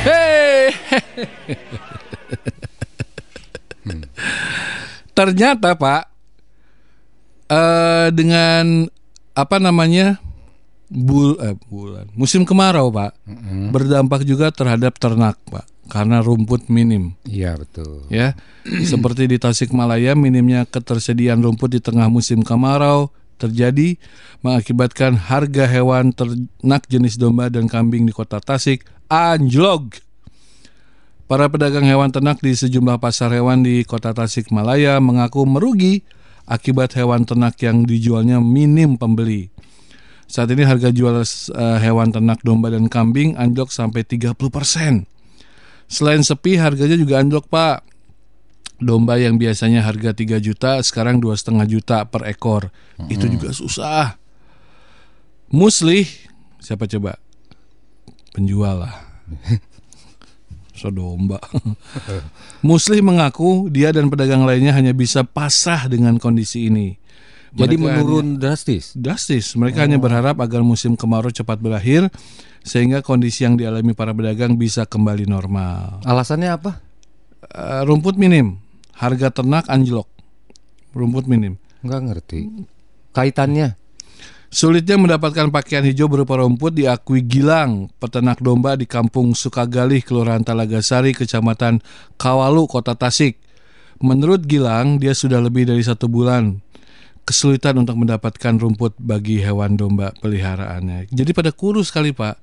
[0.09, 0.73] Hei.
[5.17, 6.03] Ternyata Pak,
[7.51, 8.87] eh dengan
[9.35, 10.23] apa namanya
[10.89, 13.13] bul eh, bulan musim kemarau Pak,
[13.73, 17.17] berdampak juga terhadap ternak Pak, karena rumput minim.
[17.29, 18.09] Iya betul.
[18.09, 18.37] ya.
[18.65, 23.97] Seperti di Tasikmalaya minimnya ketersediaan rumput di tengah musim kemarau terjadi
[24.43, 30.03] mengakibatkan harga hewan ternak jenis domba dan kambing di kota Tasik anjlok.
[31.29, 36.01] Para pedagang hewan ternak di sejumlah pasar hewan di kota Tasikmalaya mengaku merugi
[36.49, 39.53] akibat hewan ternak yang dijualnya minim pembeli.
[40.29, 44.37] Saat ini harga jual eh, hewan ternak domba dan kambing anjlok sampai 30%.
[45.89, 47.89] Selain sepi, harganya juga anjlok, Pak.
[48.79, 52.71] Domba yang biasanya harga 3 juta sekarang 2,5 juta per ekor.
[53.11, 54.15] Itu juga susah.
[55.49, 56.07] Muslih,
[56.61, 57.17] siapa coba?
[58.37, 58.95] Penjual lah.
[60.79, 61.43] So domba.
[62.63, 66.95] Muslih mengaku dia dan pedagang lainnya hanya bisa pasrah dengan kondisi ini.
[67.59, 68.95] Jadi Mereka menurun drastis.
[68.95, 69.59] drastis.
[69.59, 72.07] Mereka hanya berharap agar musim kemarau cepat berakhir
[72.63, 75.99] sehingga kondisi yang dialami para pedagang bisa kembali normal.
[76.07, 76.79] Alasannya apa?
[77.43, 78.63] Eh, rumput minim,
[78.95, 80.07] harga ternak anjlok.
[80.95, 81.59] Rumput minim.
[81.83, 82.41] Nggak ngerti.
[83.11, 83.75] Kaitannya?
[84.49, 91.13] Sulitnya mendapatkan pakaian hijau berupa rumput diakui Gilang, peternak domba di Kampung Sukagalih, Kelurahan Talagasari,
[91.13, 91.85] Kecamatan
[92.17, 93.37] Kawalu, Kota Tasik.
[94.01, 96.65] Menurut Gilang, dia sudah lebih dari satu bulan
[97.29, 101.13] kesulitan untuk mendapatkan rumput bagi hewan domba peliharaannya.
[101.13, 102.41] Jadi pada kurus kali pak,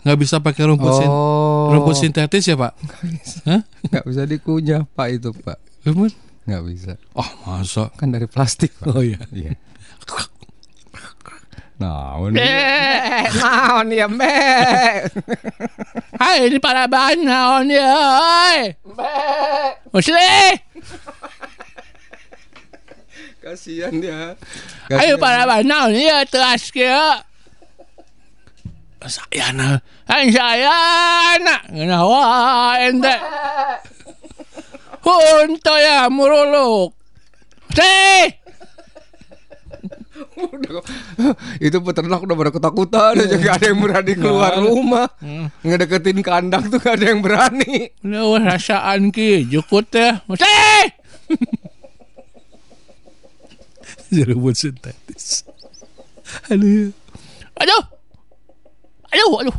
[0.00, 1.68] nggak bisa pakai rumput sin- Oh.
[1.68, 2.72] rumput sintetis ya pak?
[3.44, 3.60] Hah?
[3.84, 5.60] Nggak bisa dikunyah pak itu pak.
[5.84, 6.16] Rumput?
[6.44, 6.92] Nggak bisa.
[7.12, 7.92] Oh masa?
[8.00, 8.72] Kan dari plastik.
[8.80, 8.88] Pak.
[8.88, 9.20] Oh iya.
[9.28, 9.52] Iya.
[11.74, 12.16] Nah,
[13.42, 15.10] naon ya mbak?
[16.16, 18.60] Hai ini para naon ya, oi.
[19.90, 20.38] Musli,
[23.44, 24.40] Kasihan dia.
[24.88, 27.20] ayo para naon ya teras kia.
[29.04, 33.12] Saya na, ay saya na, nganawa ente.
[35.04, 36.96] Hunto ya muruluk.
[37.76, 38.32] Si,
[41.60, 45.10] itu peternak udah pada ketakutan aja gak ada yang berani keluar rumah
[45.66, 50.24] ngedeketin kandang tuh gak ada yang berani Lu rasaan ki jukut ya.
[50.24, 50.48] Musli.
[54.54, 55.42] Sintetis.
[56.46, 56.94] Aduh.
[57.58, 57.82] Aduh.
[59.10, 59.56] Aduh, aduh.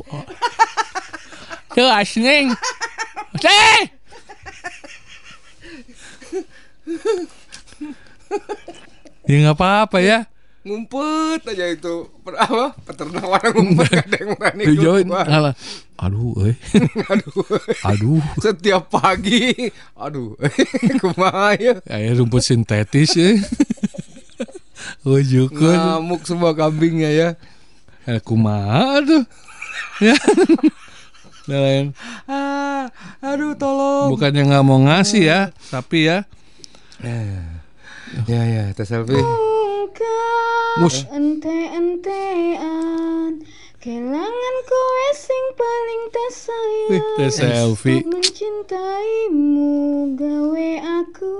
[1.71, 2.55] Keras ning.
[3.35, 3.91] Musli.
[9.25, 10.19] Ya nggak apa-apa ya.
[10.65, 15.53] ngumpet aja itu apa peternak mana ngumpet gak ada yang berani keluar.
[16.01, 16.55] Aduh, eh.
[17.13, 17.45] aduh
[17.85, 18.21] Aduh.
[18.41, 19.53] setiap pagi
[19.93, 20.33] aduh
[21.05, 23.37] kumaha ya Kayak rumput sintetis ya.
[25.03, 25.75] Oh, jukut.
[25.75, 27.29] ngamuk semua kambingnya ya
[28.05, 29.23] Eh, kumaha tuh.
[29.99, 30.15] Ya.
[31.45, 31.93] Nah, lain.
[32.25, 32.89] ah,
[33.21, 36.25] aduh tolong Bukannya nggak mau ngasih ya, tapi ya.
[38.25, 39.21] ya ya teh selfie
[40.81, 41.05] Mus.
[42.05, 43.31] ente-entean
[43.85, 48.01] kelangan kowe sing paling tak sayang Wih, teh selfie.
[48.01, 49.77] Untuk mencintaimu
[50.17, 50.71] gawe
[51.05, 51.37] aku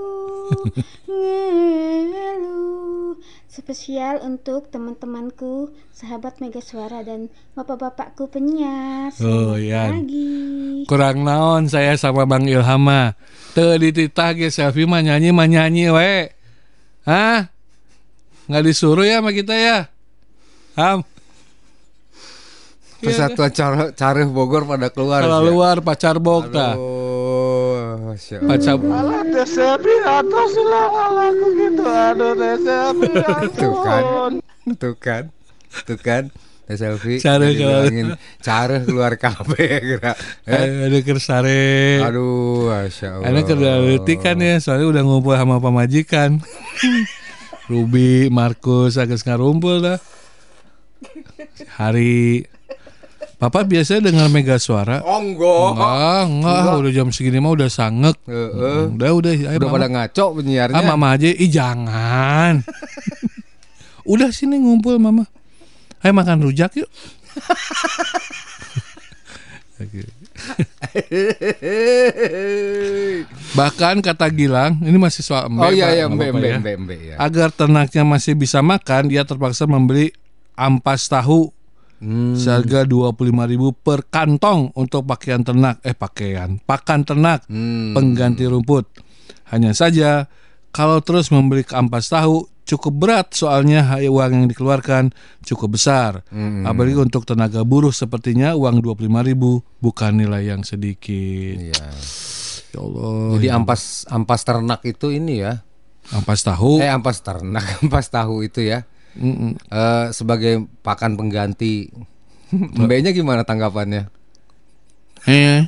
[1.10, 3.18] ngeluh
[3.50, 9.10] Spesial untuk teman-temanku, sahabat Mega Suara dan bapak-bapakku penyiar.
[9.24, 9.90] Oh, iya.
[9.90, 10.84] pagi.
[10.84, 13.16] Kurang naon saya sama Bang Ilhama.
[13.56, 16.14] Teu dititah ge selfie mah nyanyi mah nyanyi we.
[17.08, 17.48] Hah?
[18.46, 19.88] Nggak disuruh ya sama kita ya?
[20.76, 21.15] Ham.
[23.06, 25.48] Persatuan cara careh Bogor pada keluar Kalau ya.
[25.48, 26.74] luar pacar bok Allah.
[28.16, 33.12] Pacar Alah atas lah lagu gitu aduh selfie
[33.54, 34.04] Tuh kan,
[34.80, 35.22] tuh kan,
[35.84, 36.22] tuh kan,
[36.66, 37.20] teh selfie.
[37.20, 40.12] Cara dibilangin cara keluar kafe kira.
[40.48, 42.00] Eh, ada kersare.
[42.02, 43.24] Aduh, masya Allah.
[43.28, 46.40] Karena kerja detik kan ya, soalnya udah ngumpul sama pemajikan.
[47.70, 49.98] Ruby, Markus, agak ngarumpul dah.
[51.76, 52.46] Hari
[53.36, 55.04] Papa biasanya dengar mega suara.
[55.04, 55.68] Oh, enggak.
[55.76, 58.16] Enggak, enggak, udah jam segini mah udah sangek.
[58.24, 58.96] Heeh.
[58.96, 59.76] Udah, udah, ayo Udah mama.
[59.76, 60.72] pada ngaco penyiarnya.
[60.72, 62.64] Ah, mama aja, ih jangan.
[64.12, 65.28] udah sini ngumpul mama.
[66.00, 66.88] Ayo makan rujak yuk.
[73.56, 76.56] Bahkan kata Gilang, ini masih soal embe, Oh iya iya, nggak embe ya.
[76.60, 77.14] embe embe ya.
[77.16, 80.12] Agar ternaknya masih bisa makan, dia terpaksa membeli
[80.56, 81.52] ampas tahu
[81.96, 82.36] Hmm.
[82.36, 87.96] seharga 25.000 per kantong untuk pakaian ternak, eh pakaian, pakan ternak Hmm.
[87.96, 88.84] pengganti rumput.
[89.48, 90.28] Hanya saja
[90.70, 95.14] kalau terus membeli ampas tahu cukup berat soalnya uang yang dikeluarkan
[95.46, 96.26] cukup besar.
[96.28, 96.66] Hmm.
[96.66, 101.56] Apalagi untuk tenaga buruh sepertinya uang 25.000 bukan nilai yang sedikit.
[101.62, 101.86] Iya.
[102.74, 103.38] Ya Allah.
[103.38, 103.54] Jadi ya.
[103.56, 105.62] ampas ampas ternak itu ini ya.
[106.10, 106.82] ampas tahu.
[106.82, 108.82] Eh ampas ternak, ampas tahu itu ya.
[109.16, 111.88] Eh sebagai pakan pengganti.
[112.80, 114.06] Mbaknya gimana tanggapannya?
[115.26, 115.66] Eh,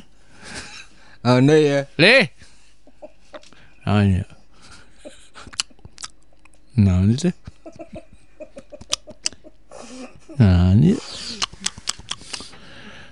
[1.25, 1.79] Anda ya.
[1.99, 2.31] Le.
[3.83, 4.23] Nanya.
[6.79, 7.35] Nah, ini teh.
[10.39, 10.95] Nah, ini.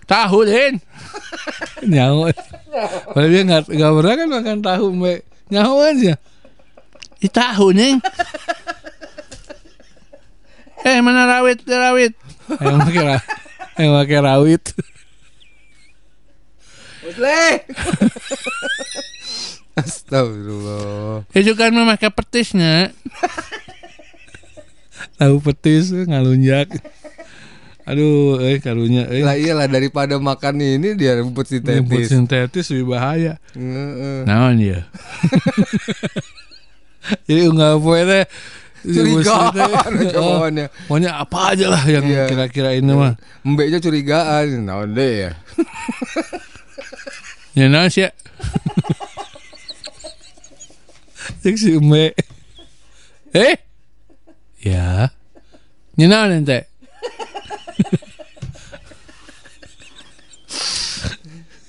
[0.08, 0.80] Tahu, Den.
[1.92, 2.32] Nyawa.
[3.12, 5.20] Padahal dia nggak nggak pernah kan makan tahu, Mbak.
[5.52, 6.14] Nyawa aja.
[7.20, 8.00] Ih, tahu, Neng.
[10.88, 11.60] Eh, mana rawit?
[11.68, 12.16] Rawit.
[12.48, 13.26] Yang pakai ra-
[13.76, 14.64] yang pakai rawit.
[17.18, 17.44] Le.
[19.78, 21.28] Astagfirullah.
[21.36, 22.90] Ya juga kan memakai petisnya.
[25.20, 26.72] Tahu petis ngalunjak.
[27.88, 32.08] Aduh, eh karunya eh Lah iyalah daripada makan ini dia rumput rumput sintetis.
[32.12, 33.40] sintetis lebih bahaya.
[33.56, 34.28] Heeh.
[34.28, 34.84] Naon ya?
[37.28, 38.02] Jadi enggak poe
[38.84, 39.54] teh Curigaan
[39.98, 40.66] Oh, jawabannya.
[40.88, 42.26] Pokoknya apa aja lah yang Iya.
[42.30, 43.14] kira-kira ini mah.
[43.42, 44.66] Mbeknya curigaan.
[44.66, 45.32] Naon deh ya.
[47.58, 48.06] Ya naon sih?
[51.42, 52.14] Cek si Umbe.
[53.34, 53.58] Eh?
[54.62, 55.10] Ya.
[55.98, 56.70] Nyenaon ente?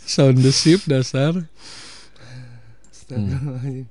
[0.04, 1.48] Sound the ship dasar.
[2.92, 3.86] Astagfirullahaladzim.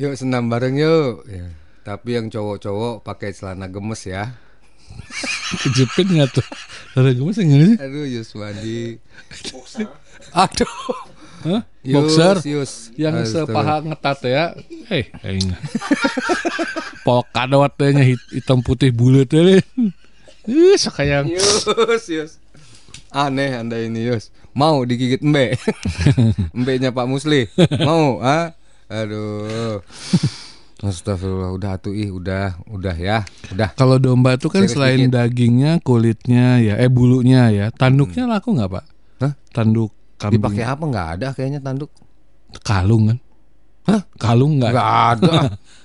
[0.00, 1.22] Yuk senam bareng yuk.
[1.28, 1.46] Ya.
[1.82, 4.38] Tapi yang cowok-cowok pakai celana gemes ya.
[5.58, 6.46] Kejepit nggak tuh?
[6.94, 7.76] Ada gemes yang sih?
[7.76, 8.80] Aduh Yuswadi.
[10.32, 10.72] Aduh.
[11.42, 11.66] Hah?
[11.82, 12.72] Yus, Boxer Yus.
[12.94, 13.50] yang Astaga.
[13.50, 14.44] sepaha ngetat ya.
[14.86, 15.50] Eh, aing.
[17.02, 19.58] Polkadot teh nya hit- hitam putih bulat teh.
[20.46, 21.26] Ih, sakayang.
[21.26, 21.66] Yus,
[22.06, 22.32] Yus.
[23.10, 24.30] Aneh anda ini Yus.
[24.54, 25.58] Mau digigit embe.
[26.54, 27.50] Embenya Pak Musli.
[27.82, 28.54] Mau, ah?
[28.86, 29.82] Aduh.
[30.82, 33.22] Astagfirullah, udah tuh ih, udah, udah ya,
[33.54, 33.70] udah.
[33.78, 35.14] Kalau domba itu kan Serius selain dikit.
[35.14, 38.84] dagingnya, kulitnya ya, eh bulunya ya, tanduknya laku nggak pak?
[39.22, 39.32] Hah?
[39.54, 40.42] Tanduk kambing.
[40.42, 41.86] Dipakai apa nggak ada kayaknya tanduk.
[42.66, 43.18] kalung kan?
[43.86, 44.02] Hah?
[44.18, 44.72] Kalung nggak?
[44.74, 45.32] Nggak ada.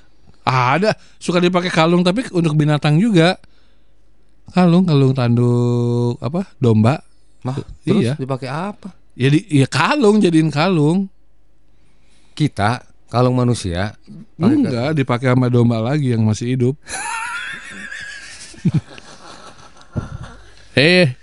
[0.74, 0.90] ada,
[1.22, 3.38] suka dipakai kalung tapi untuk binatang juga.
[4.50, 6.50] Kalung, kalung tanduk apa?
[6.58, 7.06] Domba.
[7.46, 7.54] Mah,
[7.86, 8.14] terus Iya.
[8.18, 8.98] dipakai apa?
[9.14, 11.06] Jadi ya kalung jadiin kalung.
[12.34, 13.96] Kita kalung manusia
[14.38, 16.78] Enggak, dipakai sama domba lagi yang masih hidup.
[20.78, 21.18] eh,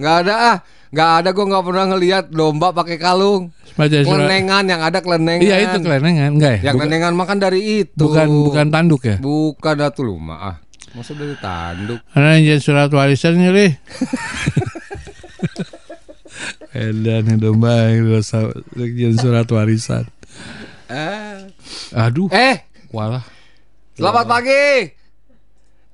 [0.00, 0.56] nggak ada ah,
[0.88, 3.52] nggak ada gue nggak pernah ngelihat domba pakai kalung.
[3.76, 3.92] baca.
[3.92, 5.44] Kelenengan yang ada kelenengan.
[5.44, 6.72] Iya itu kelenengan, enggak ya?
[6.72, 8.08] Yang kelenengan makan dari itu.
[8.08, 9.20] bukan bukan tanduk ya?
[9.20, 10.40] Bukan atuh lu mah.
[10.40, 10.56] Ah.
[10.96, 12.00] Masa dari tanduk?
[12.08, 13.68] Karena yang surat warisan nyeri.
[16.68, 17.88] Edan domba
[18.76, 20.04] yang surat warisan.
[20.88, 21.48] Eh.
[21.96, 22.60] Aduh, Eh,
[22.92, 23.24] walah.
[23.96, 24.92] selamat pagi.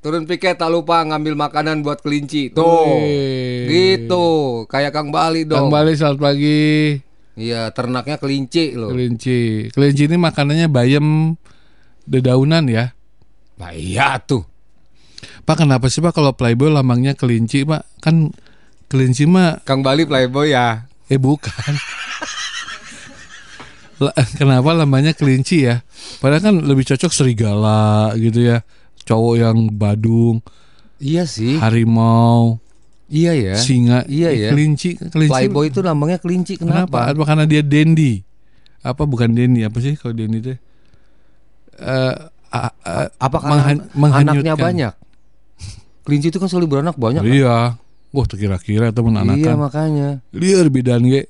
[0.02, 2.52] Turun piket tak lupa ngambil makanan buat kelinci.
[2.52, 3.00] Tuh.
[3.00, 3.64] Wih.
[3.70, 4.26] Gitu.
[4.68, 5.66] Kayak Kang Bali dong.
[5.66, 7.00] Kang Bali selamat pagi.
[7.34, 8.92] Iya, ternaknya kelinci loh.
[8.92, 9.72] Kelinci.
[9.72, 11.34] Kelinci ini makanannya bayam
[12.04, 12.92] dedaunan ya.
[13.56, 14.44] Nah, iya tuh.
[15.48, 18.04] Pak kenapa sih Pak kalau Playboy lambangnya kelinci Pak?
[18.04, 18.36] Kan
[18.87, 20.87] kelinci mah Kang Bali playboy ya.
[21.07, 21.53] eh bukan.
[23.97, 25.87] La- kenapa lambangnya kelinci ya?
[26.18, 28.66] Padahal kan lebih cocok serigala gitu ya.
[29.05, 30.41] Cowok yang badung,
[30.97, 31.61] Iya sih.
[31.61, 32.57] harimau,
[33.07, 33.55] Iya ya.
[33.55, 34.51] singa, Iya Eh, ya.
[34.51, 35.28] kelinci, kelinci.
[35.30, 36.57] Playboy itu lambangnya kelinci.
[36.57, 36.89] Kenapa?
[36.89, 37.12] Kenapa?
[37.12, 38.24] Apa karena dia dandy?
[38.80, 39.61] Apa bukan dandy?
[39.62, 40.53] Apa sih kalau dandy itu?
[41.76, 42.14] Eh,
[42.51, 44.93] a- a- Apa karena menghan- anaknya banyak?
[46.03, 47.20] Kelinci itu kan selalu beranak banyak.
[47.20, 47.28] kan?
[47.30, 47.57] Iya.
[48.14, 49.56] Wah, terkira-kira itu Iya menanakan.
[49.58, 50.08] makanya.
[50.30, 51.26] Liar bidan ge.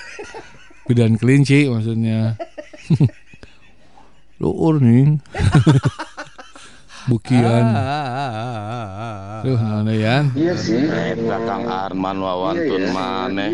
[0.88, 2.40] bidan kelinci maksudnya.
[4.40, 5.20] Luur nih.
[7.08, 7.64] Bukian.
[9.38, 10.28] Tuh, mana ya?
[10.36, 13.48] Eta Kang Arman wawantun maneh.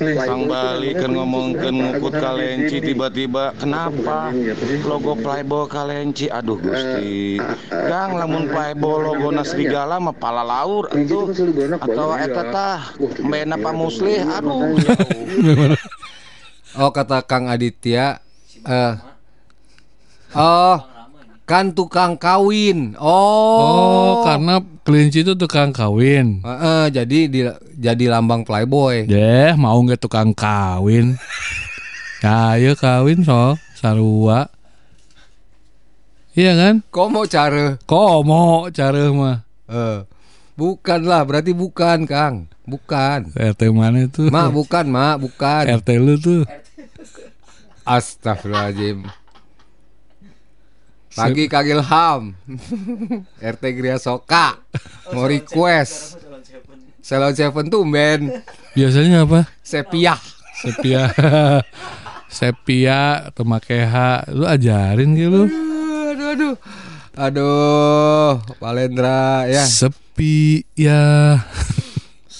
[0.00, 4.32] Kang Bali kan ngomongkeun ngukut kalenci tiba-tiba kenapa
[4.88, 6.32] logo Playboy kalenci?
[6.32, 7.36] Aduh Gusti.
[7.68, 11.28] Gang lamun Playboy logo serigala mah pala laur atuh.
[11.84, 12.80] atau eta tah
[13.20, 14.72] mbena Pak Muslih aduh.
[16.74, 18.18] Oh kata Kang Aditya.
[18.66, 18.94] eh
[20.34, 20.93] oh
[21.44, 22.96] kan tukang kawin.
[22.96, 23.60] Oh.
[23.60, 26.40] Oh, karena kelinci itu tukang kawin.
[26.40, 27.40] Heeh, jadi di,
[27.76, 29.04] jadi lambang playboy.
[29.04, 31.20] Deh, mau nggak tukang kawin?
[32.24, 34.48] ya, ayo kawin so, sarua.
[36.34, 36.74] Iya kan?
[36.90, 37.78] Kok mau cara?
[37.86, 39.46] Komo cara mah.
[39.70, 40.02] Eh,
[40.58, 43.30] bukan lah, berarti bukan Kang, bukan.
[43.38, 44.26] RT mana itu?
[44.32, 45.64] Mak bukan, mak bukan.
[45.78, 46.42] RT lu tuh.
[47.86, 49.23] Astagfirullahaladzim.
[51.14, 52.22] Pagi Kang Ilham
[53.54, 54.58] RT Gria Soka
[55.14, 56.18] Mau request
[56.98, 58.42] Salon Seven tuh men
[58.74, 59.46] Biasanya apa?
[59.62, 60.18] sepia.
[60.58, 61.06] Sepia.
[62.26, 64.26] Sepia atau make H.
[64.34, 65.46] Lu ajarin gitu lu.
[66.10, 66.54] Aduh aduh.
[67.14, 69.62] Aduh, Palendra ya.
[69.62, 71.38] Sepi ya.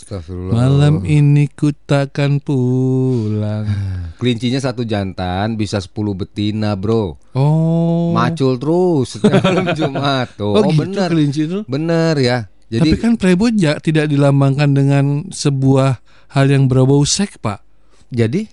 [0.05, 0.53] Astagfirullah.
[0.53, 3.65] Malam ini ku takkan pulang.
[4.21, 7.17] Kelincinya satu jantan bisa 10 betina, Bro.
[7.33, 8.13] Oh.
[8.13, 10.53] Macul terus setiap malam Jumat tuh.
[10.53, 11.09] Oh, gitu bener.
[11.09, 11.65] kelinci itu.
[11.65, 12.39] Bener ya.
[12.69, 17.65] Tapi Jadi kan Playboy ja- tidak dilambangkan dengan sebuah hal yang berbau seks, Pak.
[18.13, 18.45] jadi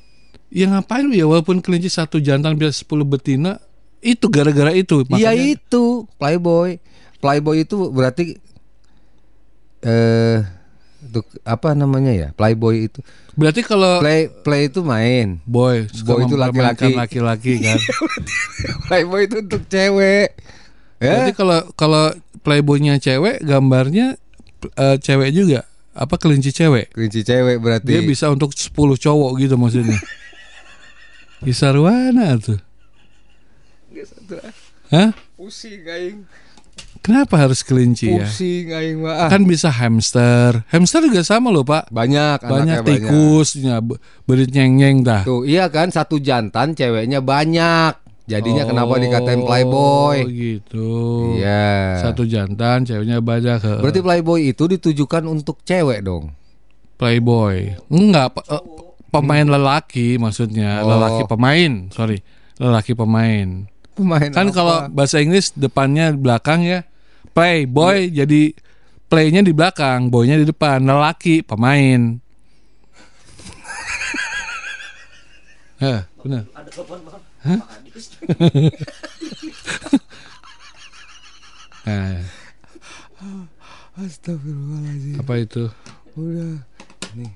[0.51, 3.55] Ya ngapain ya walaupun kelinci satu jantan bisa 10 betina
[3.99, 5.83] itu gara-gara itu Iya makanya itu
[6.15, 6.69] Playboy.
[7.19, 8.35] Playboy itu berarti
[9.81, 10.60] eh
[11.11, 12.27] untuk apa namanya ya?
[12.31, 13.03] Playboy itu.
[13.31, 15.43] berarti kalau Play play itu main.
[15.43, 16.95] boy Boy itu laki-laki.
[16.95, 17.75] laki-laki kan.
[18.87, 20.31] Playboy itu untuk cewek.
[20.97, 21.35] Berarti Ya.
[21.35, 22.05] kalau kalau
[22.39, 24.15] playboynya cewek gambarnya
[24.71, 27.89] eh, cewek juga apa kelinci cewek Kelinci cewek berarti.
[27.89, 29.97] dia bisa untuk 10 cowok gitu maksudnya
[31.43, 32.61] Isarwana tuh
[34.87, 35.09] Hah?
[35.33, 36.19] pusing aing.
[37.01, 38.23] Kenapa harus kelinci ya?
[38.23, 39.25] Pusing aing mah.
[39.25, 40.61] Ah, Kan bisa hamster.
[40.69, 41.89] Hamster juga sama loh pak.
[41.89, 45.25] banyak Banyak tikusnya, be- berit nyeng-nyeng dah.
[45.25, 47.97] Tuh, iya kan satu jantan ceweknya banyak.
[48.29, 50.17] Jadinya kenapa dikatain Oh, playboy?
[50.29, 50.89] gitu.
[51.35, 51.99] Iya.
[51.99, 53.59] Satu jantan, ceweknya banyak.
[53.81, 56.37] Berarti playboy itu ditujukan untuk cewek dong.
[56.95, 57.73] playboy.
[57.89, 58.61] Enggak, eh,
[59.09, 60.93] pemain lelaki maksudnya, Oh.
[60.93, 62.21] lelaki pemain, sorry,
[62.55, 63.65] lelaki pemain.
[63.91, 64.53] Pemain Kan apa?
[64.53, 66.85] kalau bahasa Inggris depannya belakang ya,
[67.31, 68.23] playboy Iya.
[68.23, 68.41] jadi
[69.07, 72.19] playnya di belakang, boynya di depan, lelaki pemain.
[75.81, 76.45] Hah, benar.
[77.41, 77.59] Hah?
[81.81, 82.21] Nah,
[83.97, 85.15] Astagfirullahaladzim.
[85.19, 85.63] apa itu?
[86.13, 86.61] Udah.
[87.13, 87.31] Nih.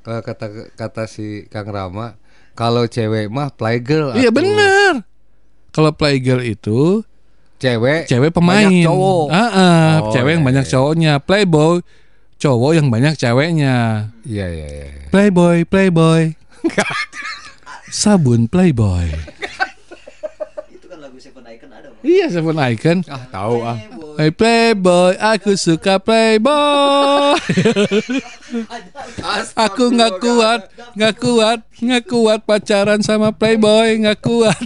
[0.00, 2.14] Kalau kata kata si Kang Rama,
[2.54, 4.14] kalau cewek mah playgirl.
[4.14, 5.02] Iya benar.
[5.74, 7.02] Kalau playgirl itu
[7.56, 8.68] Cewek cewek pemain.
[8.68, 9.26] banyak cowok.
[9.32, 10.72] Ah, ah, Oh, cewek yang iya, banyak iya.
[10.76, 11.12] cowoknya.
[11.24, 11.74] Playboy
[12.36, 13.74] cowok yang banyak ceweknya.
[14.28, 14.86] Iya iya iya.
[15.08, 16.36] Playboy, Playboy.
[17.88, 19.08] Sabun Playboy.
[22.06, 23.02] Iya Seven Icon.
[23.10, 23.74] Ah tahu ah.
[24.14, 27.34] Hey Playboy, aku suka Playboy.
[29.58, 30.60] aku nggak kuat,
[30.94, 34.56] nggak kuat, nggak kuat pacaran sama Playboy, nggak kuat.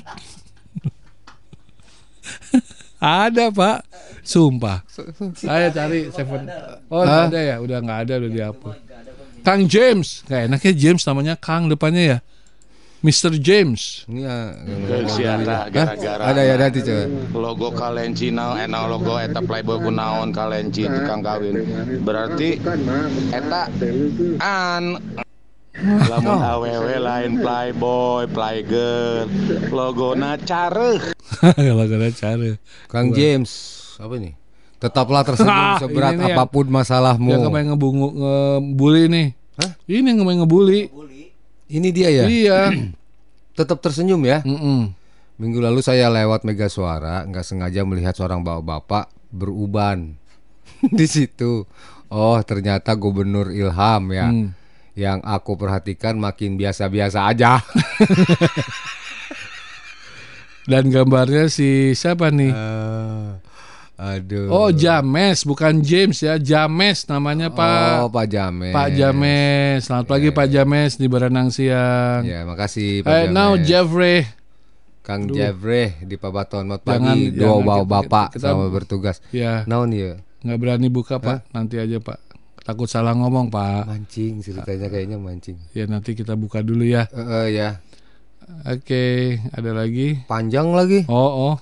[3.00, 3.80] Ada pak,
[4.20, 4.84] sumpah.
[5.32, 6.44] Saya cari Seven.
[6.92, 8.76] Oh ada ya, udah nggak ada, udah dihapus.
[9.40, 12.18] Kang James, nggak enaknya James namanya Kang depannya ya.
[13.00, 13.40] Mr.
[13.40, 14.04] James.
[14.12, 14.28] Ini
[15.08, 17.08] siara gara-gara ada ya nanti coba.
[17.32, 21.64] logo kalenci naon enak logo eta playboy kunaon kalenci tukang kawin
[22.04, 22.60] berarti
[23.32, 23.72] eta
[24.36, 25.00] an
[25.80, 29.26] lamun awewe lain playboy playgirl
[29.68, 31.00] logo na careuh
[31.40, 32.50] Kalau ada cara.
[32.86, 33.50] Kang James
[33.96, 34.36] apa ini?
[34.76, 37.28] Tetaplah tersenyum Ah, seberat ini nih yang- apa pun masalahmu.
[37.28, 39.26] Yang kemarin ngebungu ngebully nih.
[39.56, 39.70] Hah?
[39.84, 40.80] Ini yang kemarin ngebully.
[41.68, 42.24] Ini dia ya.
[42.26, 42.60] Iya.
[43.58, 44.40] Tetap tersenyum ya.
[44.42, 44.92] Mm-mm.
[45.36, 50.16] Minggu lalu saya lewat Mega Suara, nggak sengaja melihat seorang bapak-bapak beruban
[50.98, 51.64] di situ.
[52.10, 54.28] Oh, ternyata Gubernur Ilham ya.
[54.28, 54.52] Hmm.
[54.92, 57.58] Yang aku perhatikan makin biasa-biasa aja.
[60.68, 62.52] Dan gambarnya si siapa nih?
[62.52, 63.26] Eh,
[63.96, 64.46] aduh.
[64.50, 67.90] Oh James, bukan James ya, James namanya Pak.
[67.98, 68.70] Oh, Pak James.
[68.70, 69.82] Pak James.
[69.82, 72.22] Selamat pagi Pak James di Berenang siang.
[72.22, 73.34] Ya, makasih Pak Eh, James.
[73.34, 74.26] now Jeffrey.
[75.00, 79.16] Kang Jeffrey di Pabaton Mat pagi dua bawa kita- bapak kita- sama bertugas.
[79.30, 80.20] Ya, Naon ya?
[80.40, 81.50] nggak berani buka Pak.
[81.50, 82.29] Nanti aja Pak.
[82.70, 83.90] Takut salah ngomong Pak.
[83.90, 85.58] Mancing ceritanya kayaknya mancing.
[85.74, 87.10] Ya nanti kita buka dulu ya.
[87.10, 87.68] Eh, eh, ya.
[88.62, 90.22] Oke, ada lagi.
[90.30, 91.02] Panjang lagi.
[91.10, 91.54] Oh, oh.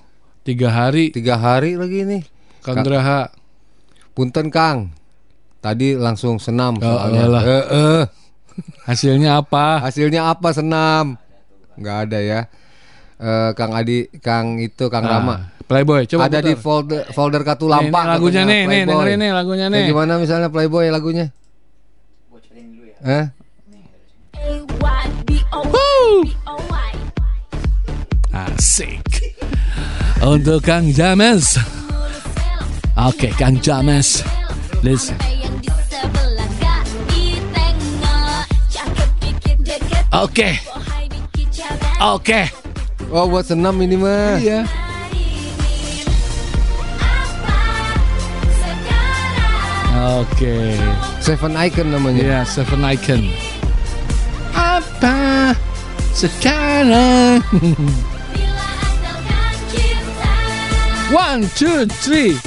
[0.45, 2.21] Tiga hari Tiga hari lagi nih.
[2.61, 2.85] Kang.
[4.13, 4.93] Punten Kang.
[5.65, 7.41] Tadi langsung senam Oh, soalnya.
[7.41, 8.01] Eh, eh.
[8.85, 9.81] Hasilnya apa?
[9.81, 11.17] Hasilnya apa senam?
[11.73, 12.41] Nggak ada ya.
[13.17, 15.35] Eh, Kang Adi, Kang itu, Kang Ah, Rama.
[15.69, 16.63] Playboy, coba ada di putar.
[16.65, 17.99] folder folder kartu Nih, lampa.
[18.01, 18.89] nih lagunya nih, nih Playboy.
[18.89, 19.85] dengerin nih lagunya Kayak nih.
[19.87, 21.25] gimana misalnya Playboy lagunya?
[22.99, 23.25] Eh?
[28.29, 29.01] Asik.
[30.21, 31.57] Untuk Kang James.
[32.99, 34.21] Oke, Kang James.
[34.81, 35.15] Listen.
[40.11, 40.49] Oke.
[42.01, 42.41] Oke.
[43.09, 44.37] Oh, buat senam ini mah.
[44.37, 44.59] Iya.
[49.99, 50.79] Oke.
[51.19, 52.23] Seven Icon namanya.
[52.23, 53.27] Ya, Seven Icon.
[54.55, 55.51] Apa
[56.15, 57.43] sekarang?
[61.11, 62.39] One, two, three.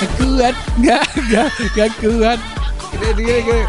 [0.00, 2.40] Gak kuat, gak, gak, gak kuat.
[2.98, 3.62] Gini, gini.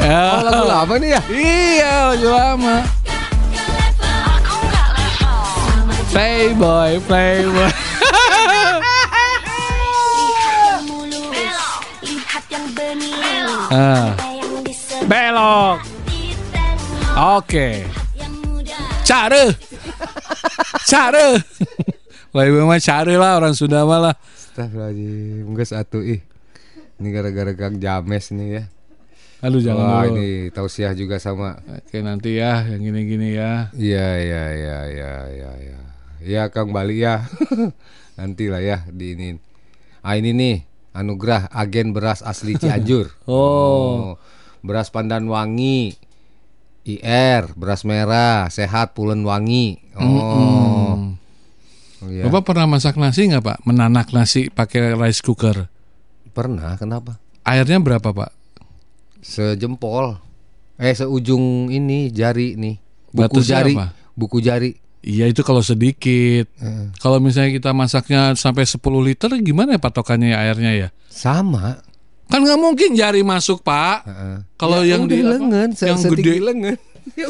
[0.00, 0.38] Ya.
[0.38, 1.20] Oh, lagu lama nih ya?
[1.28, 2.76] Iya, lagu lama.
[6.14, 7.83] Playboy, playboy.
[13.74, 14.14] Ah.
[15.10, 15.82] Belok.
[17.42, 17.82] Oke.
[19.02, 19.50] Cara.
[20.86, 21.26] Cara.
[22.30, 24.14] Playboy mah cara lah orang Sunda mah lah.
[24.54, 26.22] Astagfirullahaladzim, enggak satu ih.
[27.02, 28.62] Ini gara-gara Kang James nih ya.
[29.42, 30.22] Aduh jangan Wah, dulu.
[30.22, 31.58] ini tausiah juga sama.
[31.66, 33.74] Oke nanti ya yang gini-gini ya.
[33.74, 35.78] Iya, iya, iya, iya, iya, iya.
[36.22, 37.26] Ya Kang Bali ya.
[38.22, 39.34] Nanti lah ya di ini.
[39.98, 40.56] Ah ini nih
[40.94, 43.10] anugerah agen beras asli Cianjur.
[43.26, 44.16] Oh.
[44.64, 45.98] Beras pandan wangi.
[46.84, 49.80] IR, beras merah, sehat pulen wangi.
[49.96, 51.16] Oh.
[52.04, 52.28] Oh, iya.
[52.28, 53.58] Bapak pernah masak nasi nggak Pak?
[53.64, 55.72] Menanak nasi pakai rice cooker.
[56.36, 57.16] Pernah, kenapa?
[57.40, 58.30] Airnya berapa Pak?
[59.24, 60.20] Sejempol.
[60.76, 62.76] Eh seujung ini jari nih.
[63.14, 63.74] Buku Batasnya jari.
[63.78, 63.86] apa?
[64.12, 64.70] Buku jari.
[65.04, 66.48] Iya itu kalau sedikit.
[66.96, 70.88] Kalau misalnya kita masaknya sampai 10 liter gimana ya patokannya ya airnya ya?
[71.06, 71.78] Sama.
[72.24, 73.98] Kan nggak mungkin jari masuk Pak.
[74.02, 74.36] Heeh.
[74.56, 75.28] Kalau Ya yang di apa?
[75.30, 76.76] lengan, se- yang setinggi gede lengan.
[77.14, 77.28] Ya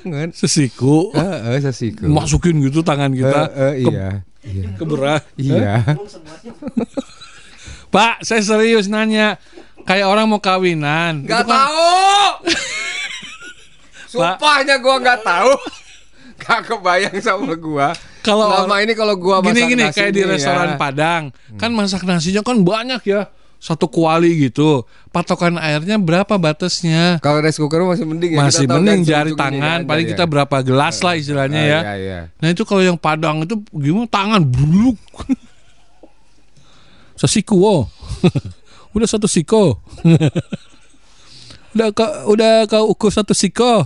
[0.00, 0.28] lengan.
[0.30, 2.06] sesiku Heeh, sesiku.
[2.06, 4.08] masukin gitu tangan kita Heeh, ke, iya.
[4.40, 4.66] Iya.
[4.78, 5.22] ke beras.
[5.34, 5.82] Iya.
[7.90, 9.36] Pak, saya serius nanya.
[9.82, 11.26] Kayak orang mau kawinan.
[11.26, 12.46] Gak kan- tahu.
[14.08, 15.52] Sumpahnya gua nggak tahu.
[16.40, 17.92] Gak kebayang sama gua.
[18.20, 20.76] Kalau Selama ini kalau gua masak gini-gini nasi kayak di nih restoran ya.
[20.76, 21.22] Padang,
[21.56, 23.28] kan masak nasinya kan banyak ya.
[23.60, 24.88] Satu kuali gitu.
[25.12, 27.20] Patokan airnya berapa batasnya?
[27.20, 28.38] Kalau rice cooker masih mending ya.
[28.40, 30.30] Masih kita mending kan jari ini tangan, paling jari kita ya.
[30.32, 31.80] berapa gelas lah istilahnya Ah, ya.
[31.84, 32.20] Iya, iya.
[32.40, 34.96] Nah itu kalau yang Padang itu gimana tangan buluk.
[37.20, 37.82] Sesiku oh.
[38.96, 39.76] udah satu siko.
[41.76, 43.84] udah kau udah kau ukur satu siko.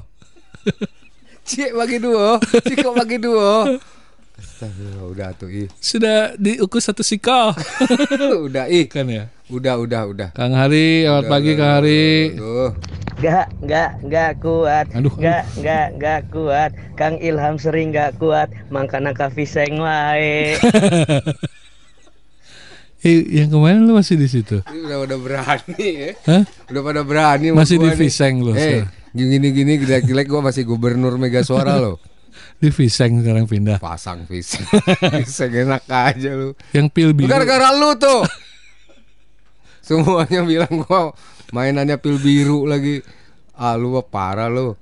[1.44, 3.68] Cik bagi dua, Cik kok bagi dua.
[4.34, 5.68] Astagfirullah, udah tuh ih.
[5.76, 7.52] Sudah diukur satu siko.
[8.48, 8.88] udah ih.
[8.88, 9.28] kan ya.
[9.52, 10.28] Udah, udah, udah.
[10.32, 12.08] Kang Hari, selamat pagi Kang Hari.
[12.34, 12.70] Tuh.
[13.20, 14.88] Gak, gak, gak kuat.
[14.96, 16.70] Aduh, Gak, gak, gak kuat.
[16.96, 18.48] Kang Ilham sering gak kuat.
[18.72, 20.56] Mangkana ka viseng wae.
[23.04, 24.64] Eh, yang kemarin lu masih di situ?
[24.64, 26.10] Udah udah berani ya.
[26.24, 26.40] Hah?
[26.72, 27.92] Udah pada berani Masih di.
[27.92, 28.88] Viseng lu Eh, sekarang.
[29.14, 32.02] Gini-gini gilek-gilek gua masih gubernur Mega Suara loh.
[32.60, 33.78] Di Viseng sekarang pindah.
[33.78, 34.66] Pasang Viseng.
[35.22, 36.50] Viseng enak aja lu.
[36.74, 37.30] Yang pil biru.
[37.30, 38.26] Gara-gara lu tuh.
[39.86, 41.14] Semuanya bilang gua
[41.54, 42.98] mainannya pil biru lagi.
[43.54, 44.74] Ah lu parah lu.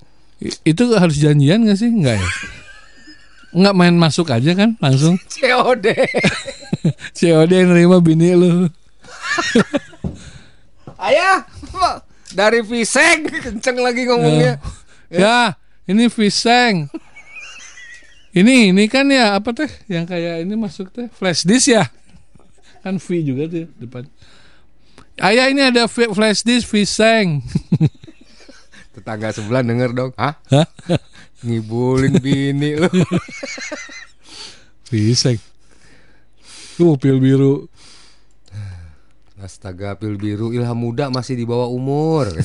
[0.66, 1.92] Itu harus janjian gak sih?
[1.92, 2.28] Enggak ya?
[3.52, 5.20] Enggak main masuk aja kan langsung.
[5.36, 5.86] COD.
[7.12, 8.66] COD yang nerima bini lu.
[11.02, 11.44] Ayah,
[12.32, 14.58] dari Viseng kenceng lagi ngomongnya.
[15.08, 16.88] Ya, ini Viseng.
[18.32, 21.84] Ini ini kan ya apa teh yang kayak ini masuk teh flash disk ya.
[22.80, 24.08] Kan V juga tuh depan.
[25.20, 27.44] Ayah ini ada v- flash disk Viseng.
[28.96, 30.10] Tetangga sebelah denger dong.
[30.16, 30.40] Hah?
[30.48, 30.66] Hah?
[31.44, 32.88] Ngibulin bini lu.
[34.88, 35.36] Viseng.
[36.80, 37.68] Lu pil biru.
[39.42, 42.30] Astaga, pil biru Ilham muda masih di bawah umur.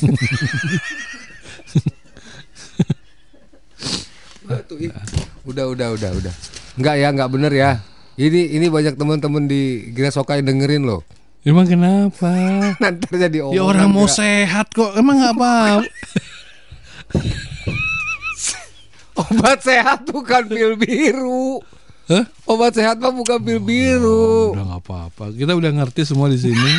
[5.48, 6.34] Udah, udah, udah, udah.
[6.76, 7.80] Enggak ya, enggak bener ya.
[8.20, 11.08] Ini ini banyak teman-teman di Gina Soka yang dengerin loh.
[11.48, 12.28] Emang kenapa?
[12.84, 14.98] Nanti jadi Ya orang mau sehat kok.
[15.00, 15.54] Emang nggak apa?
[19.24, 21.64] Obat sehat bukan pil biru.
[22.08, 22.24] Hah?
[22.48, 24.56] Obat sehat mah bukan pil biru.
[24.56, 25.24] Udah nggak apa-apa.
[25.36, 26.74] Kita udah ngerti semua di sini.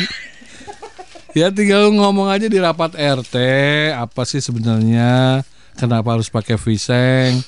[1.37, 3.37] ya tinggal ngomong aja di rapat RT
[3.93, 5.45] apa sih sebenarnya
[5.77, 7.45] kenapa harus pakai viseng.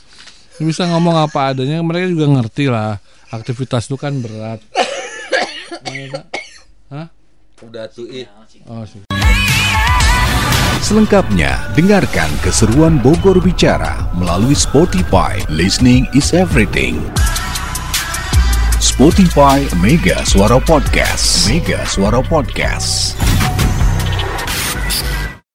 [0.61, 3.01] Bisa ngomong apa adanya, mereka juga ngerti lah.
[3.33, 4.61] Aktivitas itu kan berat.
[6.93, 7.09] Hah?
[7.65, 8.29] Udah tuh ih.
[8.69, 9.01] Oh, sih.
[10.85, 15.41] Selengkapnya, dengarkan keseruan Bogor Bicara melalui Spotify.
[15.49, 17.01] Listening is everything.
[19.01, 21.49] Spotify Mega Suara Podcast.
[21.49, 23.17] Mega Suara Podcast.